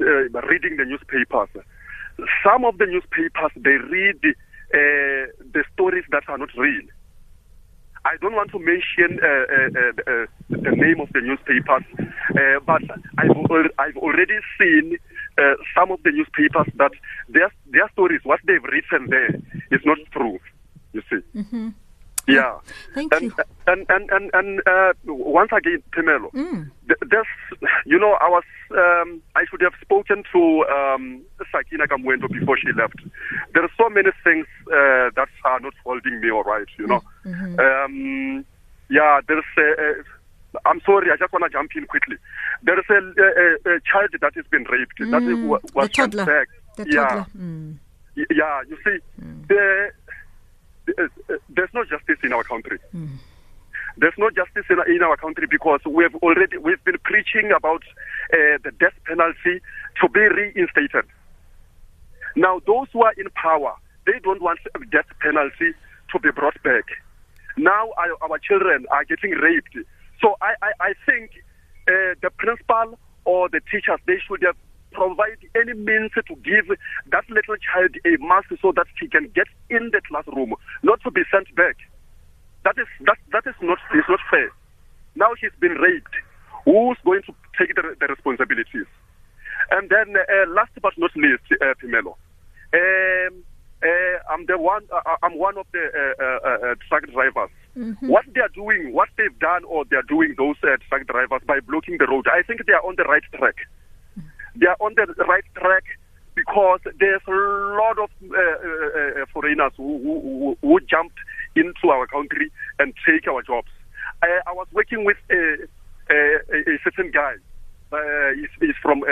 uh, 0.00 0.40
reading 0.48 0.76
the 0.76 0.84
newspapers, 0.84 1.48
some 2.44 2.64
of 2.64 2.78
the 2.78 2.86
newspapers 2.86 3.52
they 3.56 3.76
read 3.90 4.20
uh, 4.24 5.32
the 5.52 5.64
stories 5.72 6.04
that 6.10 6.24
are 6.28 6.38
not 6.38 6.50
real. 6.56 6.82
I 8.04 8.16
don't 8.20 8.34
want 8.34 8.50
to 8.52 8.58
mention 8.58 9.18
uh, 9.20 9.26
uh, 9.26 10.26
the 10.48 10.70
name 10.76 11.00
of 11.00 11.08
the 11.12 11.20
newspapers, 11.20 11.84
but 12.64 12.82
I've, 13.18 13.30
I've 13.78 13.96
already 13.96 14.38
seen 14.58 14.98
uh, 15.38 15.54
some 15.74 15.90
of 15.90 16.02
the 16.02 16.10
newspapers 16.10 16.66
that 16.76 16.92
their 17.28 17.50
their 17.70 17.88
stories, 17.92 18.20
what 18.24 18.40
they've 18.44 18.64
written 18.64 19.08
there, 19.10 19.34
is 19.70 19.80
not 19.84 19.98
true. 20.12 20.38
You 20.92 21.02
see. 21.10 21.20
mhm 21.34 21.74
Yeah. 22.28 22.58
Thank 22.94 23.12
and, 23.14 23.22
you. 23.24 23.32
And 23.66 23.86
and 23.88 24.10
and 24.10 24.30
and 24.34 24.60
uh, 24.66 24.92
once 25.06 25.50
again, 25.52 25.82
Phemelo, 25.94 26.28
Mm. 26.32 26.70
th- 26.88 27.00
there's, 27.10 27.32
you 27.86 27.98
know, 27.98 28.12
I 28.20 28.28
was, 28.28 28.44
um, 28.72 29.22
I 29.34 29.44
should 29.48 29.62
have 29.62 29.72
spoken 29.80 30.24
to 30.32 30.42
um, 30.76 31.22
Sakina 31.50 31.86
Kamwendo 31.86 32.28
before 32.30 32.58
she 32.58 32.68
left. 32.76 33.00
There 33.54 33.64
are 33.64 33.70
so 33.78 33.88
many 33.88 34.10
things 34.24 34.46
uh, 34.66 35.08
that 35.16 35.28
are 35.44 35.60
not 35.60 35.72
holding 35.84 36.20
me 36.20 36.30
all 36.30 36.44
right, 36.44 36.68
you 36.78 36.86
know. 36.86 37.02
Mm-hmm. 37.24 37.60
Um, 37.60 38.44
yeah, 38.90 39.20
there's 39.26 39.44
a, 39.56 39.68
a, 39.86 39.88
I'm 40.64 40.80
sorry, 40.80 41.10
I 41.12 41.16
just 41.16 41.32
want 41.32 41.44
to 41.44 41.50
jump 41.50 41.70
in 41.76 41.86
quickly. 41.86 42.16
There 42.62 42.78
is 42.78 42.84
a, 42.88 42.94
a, 42.94 43.76
a 43.76 43.80
child 43.80 44.10
that 44.20 44.34
has 44.34 44.44
been 44.50 44.64
raped. 44.64 44.98
that 44.98 45.22
is, 45.22 45.36
Mm, 45.38 45.46
wa- 45.48 45.58
the 45.64 45.72
was 45.74 45.90
toddler. 45.90 46.24
back. 46.24 46.48
The 46.76 46.86
yeah. 46.88 47.04
toddler. 47.08 47.26
Mm. 47.38 47.76
Yeah, 48.16 48.62
you 48.68 48.76
see, 48.84 48.98
the, 49.48 49.90
the, 50.86 51.02
uh, 51.04 51.36
there's 51.50 51.68
no 51.74 51.84
justice 51.84 52.18
in 52.24 52.32
our 52.32 52.42
country. 52.44 52.78
There's 53.96 54.14
no 54.18 54.30
justice 54.30 54.64
in, 54.70 54.78
in 54.94 55.02
our 55.02 55.16
country 55.16 55.46
because 55.50 55.80
we've 55.86 56.14
already 56.16 56.56
we've 56.58 56.82
been 56.84 56.98
preaching 57.04 57.52
about 57.56 57.82
uh, 58.32 58.58
the 58.64 58.70
death 58.80 58.94
penalty 59.06 59.60
to 60.00 60.08
be 60.08 60.20
reinstated. 60.20 61.04
Now, 62.36 62.60
those 62.66 62.86
who 62.92 63.02
are 63.02 63.12
in 63.16 63.28
power, 63.30 63.74
they 64.06 64.18
don't 64.22 64.40
want 64.40 64.60
death 64.90 65.06
penalty 65.20 65.72
to 66.12 66.18
be 66.20 66.30
brought 66.30 66.60
back. 66.62 66.84
Now, 67.56 67.90
our, 67.98 68.30
our 68.30 68.38
children 68.38 68.86
are 68.90 69.04
getting 69.04 69.32
raped. 69.32 69.76
So, 70.20 70.36
I, 70.40 70.54
I, 70.62 70.70
I 70.80 70.92
think 71.06 71.30
uh, 71.88 72.14
the 72.22 72.30
principal 72.36 72.98
or 73.24 73.48
the 73.48 73.60
teachers 73.70 74.00
they 74.06 74.18
should 74.26 74.42
have 74.42 74.56
provide 74.92 75.38
any 75.54 75.74
means 75.74 76.10
to 76.16 76.34
give 76.42 76.66
that 77.12 77.24
little 77.28 77.56
child 77.60 77.92
a 78.04 78.16
mask 78.24 78.48
so 78.62 78.72
that 78.74 78.86
she 78.98 79.06
can 79.08 79.30
get 79.34 79.46
in 79.68 79.90
the 79.92 80.00
classroom, 80.08 80.54
not 80.82 81.00
to 81.04 81.10
be 81.10 81.22
sent 81.30 81.54
back. 81.54 81.76
That 82.64 82.76
is 82.78 82.88
that 83.04 83.18
that 83.32 83.44
is 83.46 83.54
not 83.60 83.78
is 83.94 84.08
not 84.08 84.20
fair. 84.30 84.50
Now 85.14 85.34
she's 85.38 85.54
been 85.60 85.72
raped. 85.72 86.14
Who's 86.64 86.98
going 87.04 87.22
to 87.22 87.32
take 87.58 87.74
the, 87.74 87.96
the 88.00 88.06
responsibilities? 88.08 88.88
And 89.70 89.90
then, 89.90 90.16
uh, 90.16 90.50
last 90.50 90.72
but 90.80 90.92
not 90.96 91.10
least, 91.16 91.44
uh, 91.60 91.74
Phemelo, 91.80 92.14
um, 92.74 93.44
uh, 93.82 94.16
I'm 94.30 94.46
the 94.46 94.58
one. 94.58 94.82
Uh, 94.92 95.16
I'm 95.22 95.38
one 95.38 95.56
of 95.58 95.66
the 95.72 95.80
uh, 95.80 96.24
uh, 96.24 96.72
uh, 96.72 96.74
truck 96.88 97.04
drivers. 97.12 97.50
Mm-hmm. 97.78 98.08
What 98.08 98.24
they 98.34 98.40
are 98.40 98.48
doing, 98.48 98.92
what 98.92 99.08
they've 99.16 99.38
done, 99.38 99.64
or 99.64 99.84
they 99.84 99.96
are 99.96 100.02
doing 100.02 100.34
those 100.36 100.56
uh, 100.64 100.76
truck 100.88 101.06
drivers 101.06 101.42
by 101.46 101.60
blocking 101.60 101.98
the 101.98 102.06
road. 102.06 102.26
I 102.26 102.42
think 102.42 102.66
they 102.66 102.72
are 102.72 102.84
on 102.84 102.96
the 102.96 103.04
right 103.04 103.22
track. 103.36 103.54
They 104.56 104.66
are 104.66 104.76
on 104.80 104.94
the 104.96 105.06
right 105.24 105.44
track 105.54 105.84
because 106.34 106.80
there's 106.98 107.22
a 107.28 107.30
lot 107.30 107.98
of 107.98 108.10
uh, 108.22 109.22
uh, 109.22 109.26
foreigners 109.32 109.72
who, 109.76 109.98
who, 110.02 110.58
who, 110.60 110.80
jumped 110.80 111.18
into 111.54 111.90
our 111.90 112.06
country 112.06 112.50
and 112.78 112.92
take 113.06 113.28
our 113.28 113.42
jobs. 113.42 113.68
I, 114.22 114.40
I 114.46 114.52
was 114.52 114.66
working 114.72 115.04
with 115.04 115.16
a, 115.30 115.68
a, 116.10 116.38
a 116.74 116.78
certain 116.82 117.12
guy. 117.12 117.34
he's, 118.34 118.50
he's, 118.60 118.76
from 118.82 119.02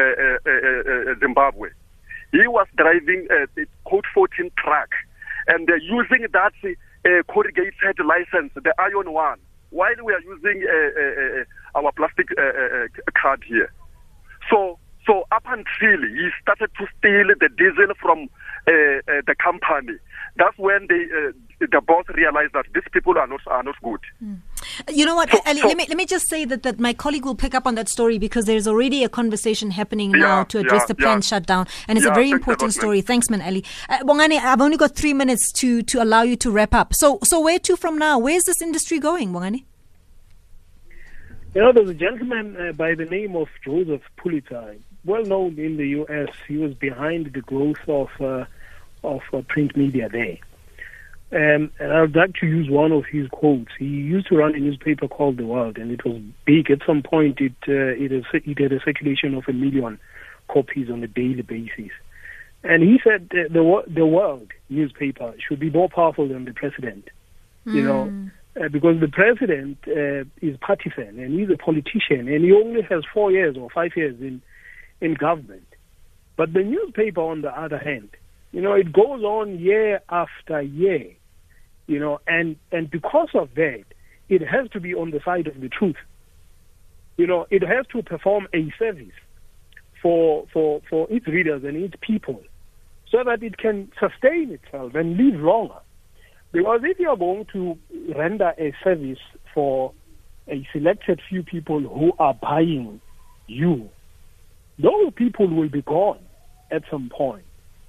Zimbabwe 1.20 1.70
he 2.32 2.46
was 2.46 2.66
driving 2.76 3.28
a, 3.30 3.66
code 3.88 4.04
14 4.12 4.50
truck 4.58 4.90
and 5.46 5.68
uh, 5.70 5.74
using 5.76 6.26
that 6.32 6.52
uh, 7.06 7.22
corrugated 7.32 7.98
license, 8.04 8.52
the 8.54 8.74
iron 8.78 9.12
one, 9.12 9.38
while 9.70 9.94
we 10.04 10.12
are 10.12 10.20
using 10.20 10.64
uh, 10.66 11.00
uh, 11.00 11.40
uh 11.40 11.44
our 11.78 11.92
plastic 11.92 12.28
uh, 12.32 12.88
card 13.20 13.42
here. 13.46 13.70
So, 14.50 14.78
so 15.06 15.24
up 15.30 15.44
until 15.46 16.00
he 16.02 16.28
started 16.42 16.70
to 16.78 16.86
steal 16.98 17.28
the 17.38 17.48
diesel 17.56 17.94
from 18.00 18.28
the 18.66 19.36
company, 19.42 19.98
that's 20.36 20.58
when 20.58 20.86
they, 20.88 21.06
the 21.60 21.80
boss 21.80 22.06
realized 22.14 22.54
that 22.54 22.66
these 22.74 22.88
people 22.92 23.16
are 23.18 23.26
not 23.26 23.40
are 23.46 23.62
not 23.62 23.76
good. 23.82 24.00
Mm. 24.22 24.40
You 24.90 25.04
know 25.06 25.14
what, 25.14 25.30
so, 25.30 25.38
Ali, 25.46 25.60
so, 25.60 25.68
let 25.68 25.76
me 25.76 25.86
let 25.88 25.96
me 25.96 26.06
just 26.06 26.28
say 26.28 26.44
that, 26.44 26.62
that 26.62 26.78
my 26.78 26.92
colleague 26.92 27.24
will 27.24 27.34
pick 27.34 27.54
up 27.54 27.66
on 27.66 27.74
that 27.76 27.88
story 27.88 28.18
because 28.18 28.44
there's 28.46 28.66
already 28.66 29.04
a 29.04 29.08
conversation 29.08 29.70
happening 29.70 30.12
yeah, 30.12 30.20
now 30.20 30.44
to 30.44 30.58
address 30.58 30.82
yeah, 30.82 30.86
the 30.86 30.94
planned 30.94 31.24
yeah. 31.24 31.28
shutdown, 31.28 31.66
and 31.88 31.98
it's 31.98 32.06
a 32.06 32.10
very 32.10 32.30
important 32.30 32.72
story. 32.72 33.00
Thanks, 33.00 33.30
man, 33.30 33.40
Ali. 33.42 33.64
Uh, 33.88 33.98
Bongani, 33.98 34.38
I've 34.38 34.60
only 34.60 34.76
got 34.76 34.94
three 34.94 35.14
minutes 35.14 35.52
to 35.52 35.82
to 35.82 36.02
allow 36.02 36.22
you 36.22 36.36
to 36.36 36.50
wrap 36.50 36.74
up. 36.74 36.94
So 36.94 37.18
so 37.24 37.40
where 37.40 37.58
to 37.60 37.76
from 37.76 37.98
now? 37.98 38.18
Where's 38.18 38.44
this 38.44 38.62
industry 38.62 38.98
going, 38.98 39.32
Bongani? 39.32 39.64
You 41.54 41.62
know, 41.62 41.72
there's 41.72 41.88
a 41.88 41.94
gentleman 41.94 42.54
uh, 42.56 42.72
by 42.72 42.94
the 42.94 43.06
name 43.06 43.34
of 43.34 43.48
Joseph 43.64 44.02
Pulitzer, 44.18 44.76
well 45.06 45.22
known 45.22 45.58
in 45.58 45.78
the 45.78 45.88
U.S. 46.00 46.28
He 46.46 46.58
was 46.58 46.74
behind 46.74 47.32
the 47.32 47.40
growth 47.40 47.88
of 47.88 48.10
uh, 48.20 48.44
of 49.02 49.22
uh, 49.32 49.40
print 49.48 49.76
media 49.76 50.08
there. 50.08 50.36
Um, 51.32 51.72
and 51.80 51.92
I'd 51.92 52.14
like 52.14 52.34
to 52.40 52.46
use 52.46 52.70
one 52.70 52.92
of 52.92 53.04
his 53.10 53.26
quotes. 53.28 53.72
He 53.78 53.84
used 53.84 54.28
to 54.28 54.36
run 54.36 54.54
a 54.54 54.58
newspaper 54.58 55.08
called 55.08 55.38
The 55.38 55.46
World, 55.46 55.76
and 55.76 55.90
it 55.90 56.04
was 56.04 56.20
big. 56.44 56.70
At 56.70 56.86
some 56.86 57.02
point, 57.02 57.40
it 57.40 57.54
uh, 57.66 57.98
it, 57.98 58.12
is, 58.12 58.24
it 58.32 58.58
had 58.58 58.72
a 58.72 58.80
circulation 58.84 59.34
of 59.34 59.44
a 59.48 59.52
million 59.52 59.98
copies 60.48 60.88
on 60.88 61.02
a 61.02 61.08
daily 61.08 61.42
basis. 61.42 61.90
And 62.62 62.82
he 62.82 63.00
said 63.02 63.28
the 63.30 63.48
the, 63.50 63.92
the 63.92 64.06
World 64.06 64.52
newspaper 64.70 65.34
should 65.46 65.58
be 65.58 65.70
more 65.70 65.88
powerful 65.88 66.28
than 66.28 66.44
the 66.44 66.52
president. 66.52 67.08
Mm. 67.66 67.74
You 67.74 67.82
know, 67.82 68.04
hmm. 68.04 68.28
uh, 68.62 68.68
because 68.68 69.00
the 69.00 69.08
president 69.08 69.78
uh, 69.88 70.24
is 70.40 70.56
partisan 70.60 71.18
and 71.18 71.38
he's 71.38 71.50
a 71.50 71.56
politician, 71.56 72.28
and 72.28 72.44
he 72.44 72.52
only 72.52 72.82
has 72.82 73.02
four 73.12 73.32
years 73.32 73.56
or 73.56 73.68
five 73.70 73.96
years 73.96 74.14
in 74.20 74.40
in 75.00 75.14
government. 75.14 75.66
But 76.36 76.52
the 76.52 76.62
newspaper, 76.62 77.22
on 77.22 77.42
the 77.42 77.50
other 77.50 77.78
hand, 77.78 78.10
you 78.56 78.62
know, 78.62 78.72
it 78.72 78.90
goes 78.90 79.22
on 79.22 79.58
year 79.58 80.00
after 80.08 80.62
year, 80.62 81.12
you 81.86 82.00
know, 82.00 82.20
and, 82.26 82.56
and 82.72 82.90
because 82.90 83.28
of 83.34 83.50
that, 83.54 83.84
it 84.30 84.40
has 84.40 84.70
to 84.70 84.80
be 84.80 84.94
on 84.94 85.10
the 85.10 85.20
side 85.22 85.46
of 85.46 85.60
the 85.60 85.68
truth. 85.68 85.98
You 87.18 87.26
know, 87.26 87.46
it 87.50 87.60
has 87.60 87.86
to 87.88 88.02
perform 88.02 88.48
a 88.54 88.72
service 88.78 89.12
for, 90.00 90.46
for, 90.54 90.80
for 90.88 91.06
its 91.10 91.26
readers 91.26 91.64
and 91.64 91.76
its 91.76 91.96
people 92.00 92.42
so 93.10 93.18
that 93.26 93.42
it 93.42 93.58
can 93.58 93.92
sustain 94.00 94.52
itself 94.52 94.94
and 94.94 95.18
live 95.18 95.38
longer. 95.38 95.80
Because 96.50 96.80
if 96.82 96.98
you 96.98 97.10
are 97.10 97.16
going 97.18 97.44
to 97.52 97.76
render 98.16 98.54
a 98.58 98.72
service 98.82 99.18
for 99.52 99.92
a 100.48 100.66
selected 100.72 101.20
few 101.28 101.42
people 101.42 101.80
who 101.80 102.12
are 102.18 102.32
buying 102.32 103.02
you, 103.48 103.90
those 104.78 105.12
people 105.14 105.46
will 105.46 105.68
be 105.68 105.82
gone 105.82 106.20
at 106.70 106.84
some 106.90 107.10
point. 107.14 107.44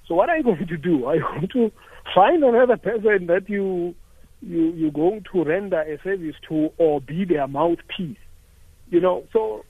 So 0.08 0.14
what 0.14 0.30
are 0.30 0.38
you 0.38 0.42
going 0.42 0.66
to 0.66 0.76
do? 0.78 1.04
Are 1.04 1.16
you 1.16 1.22
going 1.22 1.48
to 1.48 1.72
find 2.14 2.42
another 2.42 2.78
person 2.78 3.26
that 3.26 3.48
you 3.48 3.94
you 4.40 4.72
you're 4.72 4.90
going 4.90 5.24
to 5.32 5.44
render 5.44 5.80
a 5.82 6.00
service 6.02 6.34
to 6.48 6.70
or 6.78 7.00
be 7.00 7.24
their 7.26 7.46
mouthpiece? 7.46 8.16
You 8.90 9.00
know, 9.00 9.24
so 9.32 9.66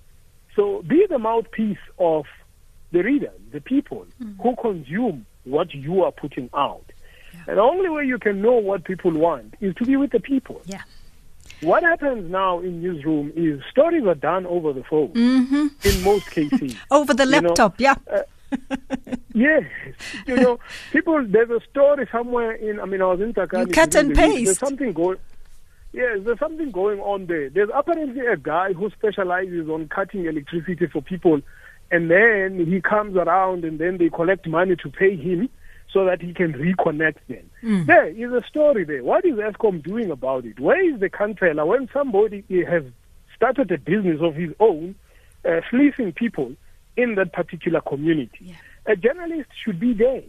so 0.54 0.82
be 0.86 1.06
the 1.10 1.18
mouthpiece 1.18 1.78
of 1.98 2.24
the 2.92 3.02
readers, 3.02 3.38
the 3.52 3.60
people 3.60 4.06
mm-hmm. 4.22 4.40
who 4.40 4.54
consume 4.56 5.26
what 5.44 5.74
you 5.74 6.04
are 6.04 6.12
putting 6.12 6.48
out. 6.54 6.84
Yeah. 7.34 7.40
And 7.48 7.58
the 7.58 7.62
only 7.62 7.88
way 7.88 8.04
you 8.04 8.18
can 8.18 8.40
know 8.40 8.54
what 8.54 8.84
people 8.84 9.10
want 9.10 9.54
is 9.60 9.74
to 9.76 9.84
be 9.84 9.96
with 9.96 10.12
the 10.12 10.20
people. 10.20 10.62
Yeah. 10.64 10.82
What 11.62 11.82
happens 11.82 12.30
now 12.30 12.60
in 12.60 12.80
newsroom 12.80 13.32
is 13.34 13.60
stories 13.70 14.04
are 14.06 14.14
done 14.14 14.46
over 14.46 14.72
the 14.72 14.84
phone 14.84 15.12
mm-hmm. 15.12 15.66
in 15.82 16.04
most 16.04 16.30
cases. 16.30 16.76
over 16.90 17.12
the 17.12 17.26
laptop, 17.26 17.80
you 17.80 17.86
know? 17.86 17.96
yeah. 18.06 18.18
Uh, 18.18 18.22
yes, 19.34 19.64
you 20.26 20.36
know, 20.36 20.58
people. 20.92 21.24
There's 21.26 21.50
a 21.50 21.60
story 21.70 22.08
somewhere 22.10 22.52
in. 22.52 22.80
I 22.80 22.84
mean, 22.86 23.02
I 23.02 23.06
was 23.06 23.20
in 23.20 23.34
Takani. 23.34 23.66
You 23.68 23.72
cut 23.72 23.94
and 23.94 24.14
paste. 24.14 24.44
There's 24.44 24.58
something 24.58 24.92
going. 24.92 25.18
Yes, 25.92 26.18
there's 26.22 26.38
something 26.38 26.70
going 26.70 27.00
on 27.00 27.26
there. 27.26 27.48
There's 27.48 27.70
apparently 27.74 28.26
a 28.26 28.36
guy 28.36 28.72
who 28.72 28.90
specializes 28.90 29.68
on 29.68 29.88
cutting 29.88 30.26
electricity 30.26 30.86
for 30.86 31.00
people, 31.00 31.40
and 31.90 32.10
then 32.10 32.64
he 32.66 32.80
comes 32.80 33.16
around, 33.16 33.64
and 33.64 33.78
then 33.78 33.98
they 33.98 34.10
collect 34.10 34.46
money 34.46 34.76
to 34.76 34.90
pay 34.90 35.16
him 35.16 35.48
so 35.92 36.04
that 36.04 36.20
he 36.20 36.34
can 36.34 36.52
reconnect 36.52 37.16
them. 37.28 37.50
Mm. 37.62 37.86
There 37.86 38.08
is 38.08 38.32
a 38.32 38.46
story 38.46 38.84
there. 38.84 39.02
What 39.02 39.24
is 39.24 39.34
Eskom 39.34 39.82
doing 39.82 40.10
about 40.10 40.44
it? 40.44 40.60
Where 40.60 40.82
is 40.86 41.00
the 41.00 41.08
country? 41.08 41.54
when 41.54 41.88
somebody 41.92 42.44
has 42.68 42.84
started 43.34 43.70
a 43.70 43.78
business 43.78 44.20
of 44.20 44.34
his 44.34 44.50
own, 44.60 44.94
uh, 45.44 45.60
fleecing 45.70 46.12
people? 46.12 46.52
In 46.98 47.14
that 47.14 47.32
particular 47.32 47.80
community. 47.80 48.38
Yeah. 48.40 48.54
A 48.86 48.96
journalist 48.96 49.48
should 49.64 49.78
be 49.78 49.94
there 49.94 50.22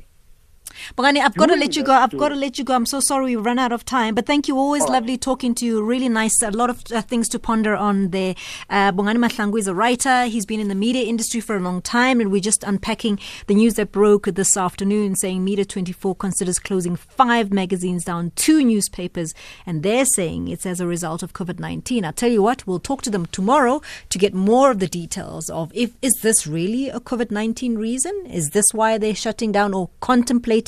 Bongani, 0.98 1.20
I've 1.20 1.36
got 1.36 1.48
to 1.48 1.56
let 1.56 1.76
you 1.76 1.84
go. 1.84 1.94
I've 1.94 2.18
got 2.18 2.30
to 2.30 2.36
let 2.36 2.58
you 2.58 2.64
go. 2.64 2.74
I'm 2.74 2.86
so 2.86 3.00
sorry 3.00 3.26
we 3.26 3.36
run 3.36 3.60
out 3.60 3.72
of 3.72 3.86
time. 3.86 4.16
But 4.16 4.26
thank 4.26 4.48
you. 4.48 4.58
Always 4.58 4.84
lovely 4.84 5.18
talking 5.18 5.56
to 5.56 5.66
you. 5.66 5.84
Really 5.84 6.10
nice. 6.10 6.42
A 6.42 6.52
lot 6.52 6.70
of 6.70 6.84
uh, 6.92 7.02
things 7.02 7.28
to 7.30 7.40
ponder 7.40 7.76
on 7.76 8.10
there. 8.10 8.36
Uh, 8.70 8.92
Bongani 8.92 9.18
Mahlangu 9.18 9.60
is 9.60 9.68
a 9.68 9.74
writer. 9.74 10.26
He's 10.26 10.46
been 10.46 10.60
in 10.60 10.68
the 10.68 10.76
media 10.76 11.04
industry 11.04 11.42
for 11.42 11.56
a 11.56 11.60
long 11.60 11.82
time. 11.82 12.20
And 12.20 12.32
we're 12.32 12.42
just 12.42 12.64
unpacking 12.64 13.20
the 13.48 13.56
news 13.56 13.76
that 13.76 13.92
broke 13.92 14.26
this 14.26 14.58
afternoon 14.58 15.16
saying 15.16 15.44
Media 15.44 15.66
24 15.66 16.16
considers 16.16 16.60
closing 16.60 16.96
five 16.96 17.52
magazines 17.52 18.04
down, 18.06 18.32
two 18.36 18.64
newspapers. 18.64 19.34
And 19.66 19.84
they're 19.84 20.06
saying 20.06 20.48
it's 20.48 20.66
as 20.66 20.80
a 20.80 20.88
result 20.88 21.24
of 21.24 21.34
COVID 21.34 21.60
19. 21.60 22.06
I'll 22.06 22.14
tell 22.14 22.32
you 22.32 22.42
what, 22.42 22.66
we'll 22.68 22.80
talk 22.80 23.02
to 23.04 23.10
them 23.10 23.26
tomorrow 23.28 23.82
to 24.10 24.18
get 24.18 24.34
more 24.34 24.72
of 24.72 24.80
the 24.80 24.88
details 24.88 25.50
of 25.50 25.72
if 25.74 25.92
is 26.02 26.14
this 26.22 26.48
really 26.48 26.90
a 26.90 27.00
COVID 27.00 27.32
19 27.32 27.78
reason? 27.78 28.26
Is 28.26 28.50
this 28.50 28.66
why 28.74 28.98
they're 28.98 29.16
shutting 29.16 29.52
down 29.52 29.74
or 29.74 29.90
contemplating? 30.00 30.59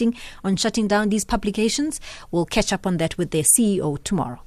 On 0.44 0.56
shutting 0.56 0.88
down 0.88 1.10
these 1.10 1.26
publications. 1.26 2.00
We'll 2.32 2.46
catch 2.46 2.72
up 2.72 2.86
on 2.86 2.98
that 2.98 3.18
with 3.18 3.32
their 3.32 3.44
CEO 3.44 4.02
tomorrow. 4.04 4.42